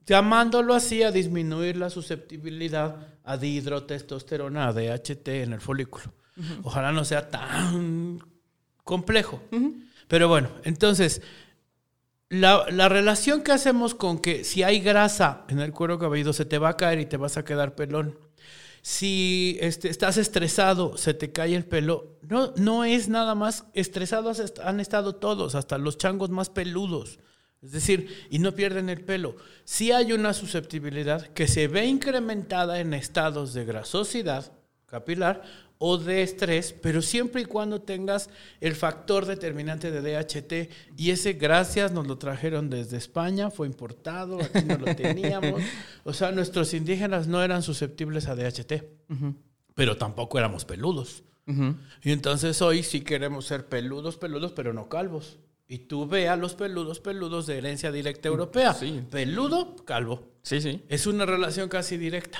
[0.09, 6.11] llamándolo así a disminuir la susceptibilidad a dihidrotestosterona, a DHT en el folículo.
[6.63, 8.19] Ojalá no sea tan
[8.83, 9.39] complejo.
[10.07, 11.21] Pero bueno, entonces,
[12.29, 16.45] la, la, relación que hacemos con que si hay grasa en el cuero cabelludo se
[16.45, 18.17] te va a caer y te vas a quedar pelón.
[18.81, 22.17] Si este, estás estresado, se te cae el pelo.
[22.23, 23.65] No, no es nada más.
[23.73, 27.19] Estresados han estado todos, hasta los changos más peludos.
[27.61, 29.35] Es decir, y no pierden el pelo.
[29.65, 34.53] Sí hay una susceptibilidad que se ve incrementada en estados de grasosidad
[34.89, 35.43] capilar
[35.77, 38.29] o de estrés, pero siempre y cuando tengas
[38.59, 40.69] el factor determinante de DHT.
[40.97, 45.61] Y ese, gracias, nos lo trajeron desde España, fue importado, aquí no lo teníamos.
[46.03, 48.83] O sea, nuestros indígenas no eran susceptibles a DHT,
[49.73, 51.23] pero tampoco éramos peludos.
[52.03, 55.39] Y entonces hoy sí queremos ser peludos, peludos, pero no calvos.
[55.71, 58.75] Y tú ve a los peludos, peludos de herencia directa europea.
[59.11, 60.31] Peludo, calvo.
[60.41, 60.83] Sí, sí.
[60.89, 62.39] Es una relación casi directa.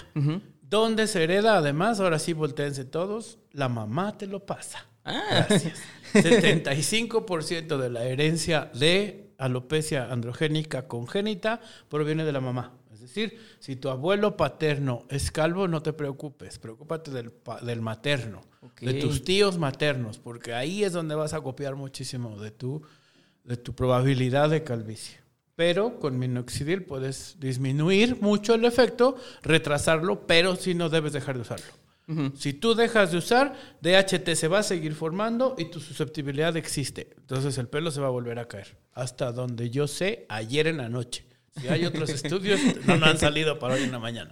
[0.64, 1.58] ¿Dónde se hereda?
[1.58, 4.88] Además, ahora sí volteense todos, la mamá te lo pasa.
[5.06, 5.46] Ah.
[5.48, 5.80] Gracias.
[6.14, 12.74] 75% de la herencia de alopecia androgénica congénita proviene de la mamá.
[12.92, 18.42] Es decir, si tu abuelo paterno es calvo, no te preocupes, preocúpate del, del materno,
[18.82, 22.82] de tus tíos maternos, porque ahí es donde vas a copiar muchísimo de tu
[23.50, 25.18] de tu probabilidad de calvicie.
[25.56, 31.42] Pero con minoxidil puedes disminuir mucho el efecto, retrasarlo, pero si no debes dejar de
[31.42, 31.66] usarlo.
[32.36, 37.14] Si tú dejas de usar, DHT se va a seguir formando y tu susceptibilidad existe.
[37.18, 38.78] Entonces el pelo se va a volver a caer.
[38.94, 41.26] Hasta donde yo sé, ayer en la noche.
[41.60, 44.32] Si hay otros estudios, no, han salido para hoy en la mañana.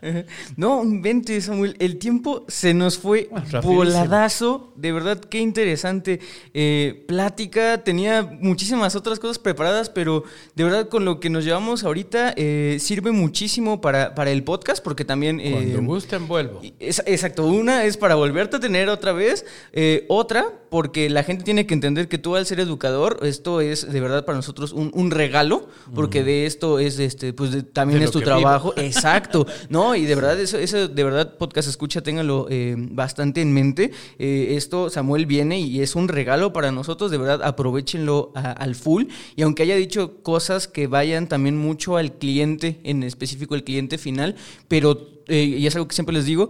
[0.55, 1.75] No, vente, Samuel.
[1.79, 4.73] El tiempo se nos fue ah, voladazo.
[4.75, 6.19] De verdad, qué interesante
[6.53, 7.83] eh, plática.
[7.83, 10.23] Tenía muchísimas otras cosas preparadas, pero
[10.55, 14.83] de verdad, con lo que nos llevamos ahorita, eh, sirve muchísimo para, para el podcast,
[14.83, 15.39] porque también.
[15.39, 16.61] Eh, Cuando gusten, vuelvo.
[16.79, 17.45] exacto.
[17.47, 19.45] Una es para volverte a tener otra vez.
[20.07, 24.01] otra, porque la gente tiene que entender que tú, al ser educador, esto es de
[24.01, 26.97] verdad para nosotros un, regalo, porque de esto es.
[27.07, 28.73] Este, pues también es tu trabajo.
[28.77, 29.95] Exacto, ¿no?
[29.95, 33.91] Y de verdad, eso, eso de verdad, podcast escucha, ténganlo eh, bastante en mente.
[34.19, 39.05] Eh, esto, Samuel viene y es un regalo para nosotros, de verdad, aprovechenlo al full.
[39.37, 43.97] Y aunque haya dicho cosas que vayan también mucho al cliente, en específico el cliente
[43.97, 44.35] final,
[44.67, 46.49] pero, eh, y es algo que siempre les digo,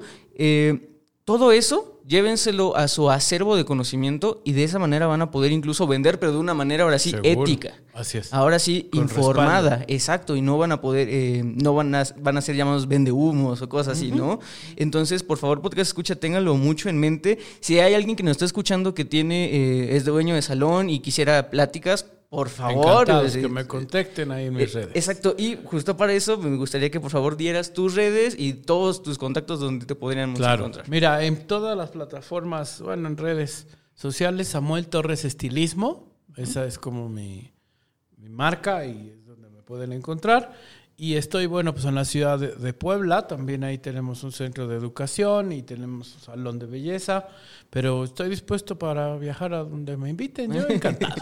[1.28, 5.51] todo eso llévenselo a su acervo de conocimiento y de esa manera van a poder
[5.51, 7.73] incluso vender, pero de una manera ahora sí ética.
[7.93, 8.34] Así es.
[8.34, 12.41] Ahora sí informada, exacto, y no van a poder, eh, no van a, van a
[12.41, 14.39] ser llamados vendehumos o cosas así, ¿no?
[14.78, 17.39] Entonces, por favor, podcast escucha, ténganlo mucho en mente.
[17.59, 21.01] Si hay alguien que nos está escuchando que tiene, eh, es dueño de salón y
[21.01, 23.05] quisiera pláticas, por favor.
[23.32, 24.95] que me contacten ahí en mis eh, redes.
[24.95, 29.01] Exacto, y justo para eso me gustaría que por favor dieras tus redes y todos
[29.01, 30.63] tus contactos donde te podrían claro.
[30.63, 30.89] encontrar.
[30.89, 37.09] Mira, en todas las plataformas, bueno, en redes sociales, Samuel Torres Estilismo, esa es como
[37.09, 37.51] mi,
[38.17, 40.53] mi marca y es donde me pueden encontrar.
[40.99, 44.75] Y estoy, bueno, pues en la ciudad de, Puebla, también ahí tenemos un centro de
[44.75, 47.27] educación y tenemos un salón de belleza,
[47.69, 51.21] pero estoy dispuesto para viajar a donde me inviten, yo encantado.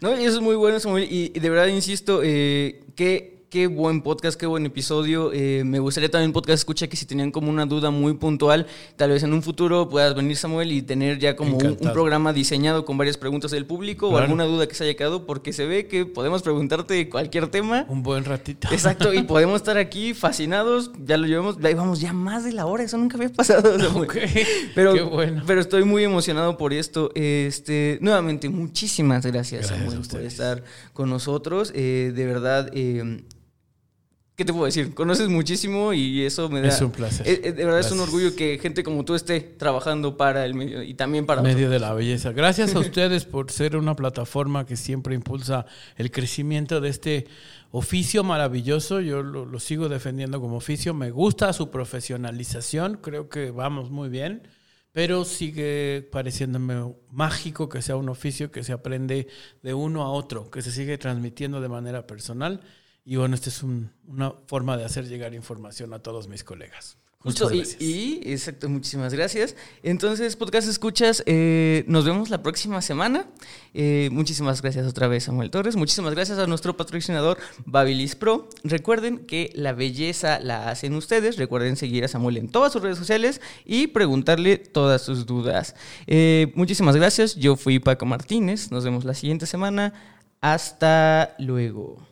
[0.00, 0.18] ¿no?
[0.18, 4.40] y eso es muy bueno, Samuel, y, de verdad insisto, eh, que Qué buen podcast,
[4.40, 5.30] qué buen episodio.
[5.30, 9.10] Eh, me gustaría también podcast escucha que si tenían como una duda muy puntual, tal
[9.10, 12.96] vez en un futuro puedas venir Samuel y tener ya como un, programa diseñado con
[12.96, 16.06] varias preguntas del público o alguna duda que se haya quedado, porque se ve que
[16.06, 17.84] podemos preguntarte cualquier tema.
[17.90, 18.68] Un buen ratito.
[18.72, 20.90] Exacto, y podemos estar aquí fascinados.
[21.04, 23.76] Ya lo llevamos, ya vamos ya más de la hora, eso nunca había pasado.
[24.74, 25.42] Pero, qué bueno.
[25.46, 27.10] pero estoy muy emocionado por esto.
[27.14, 31.70] Este, nuevamente, muchísimas gracias, Samuel, por estar con nosotros.
[31.74, 32.70] Eh, de verdad.
[32.72, 33.22] Eh,
[34.42, 34.92] ¿Qué te puedo decir?
[34.92, 36.66] Conoces muchísimo y eso me da...
[36.66, 37.28] Es un placer.
[37.28, 40.54] Eh, eh, de verdad es un orgullo que gente como tú esté trabajando para el
[40.54, 41.42] medio y también para...
[41.42, 42.32] Medio de la belleza.
[42.32, 45.64] Gracias a ustedes por ser una plataforma que siempre impulsa
[45.96, 47.28] el crecimiento de este
[47.70, 48.98] oficio maravilloso.
[48.98, 50.92] Yo lo, lo sigo defendiendo como oficio.
[50.92, 52.98] Me gusta su profesionalización.
[53.00, 54.42] Creo que vamos muy bien.
[54.90, 59.28] Pero sigue pareciéndome mágico que sea un oficio que se aprende
[59.62, 62.60] de uno a otro, que se sigue transmitiendo de manera personal
[63.04, 66.98] y bueno, esta es una forma de hacer llegar información a todos mis colegas.
[67.22, 67.48] Justo,
[67.78, 69.54] y, exacto, muchísimas gracias.
[69.84, 73.26] Entonces, podcast escuchas, eh, nos vemos la próxima semana.
[73.74, 75.76] Eh, muchísimas gracias otra vez, Samuel Torres.
[75.76, 78.48] Muchísimas gracias a nuestro patrocinador, Babilis Pro.
[78.64, 81.36] Recuerden que la belleza la hacen ustedes.
[81.36, 85.76] Recuerden seguir a Samuel en todas sus redes sociales y preguntarle todas sus dudas.
[86.08, 87.36] Eh, muchísimas gracias.
[87.36, 88.72] Yo fui Paco Martínez.
[88.72, 89.94] Nos vemos la siguiente semana.
[90.40, 92.11] Hasta luego.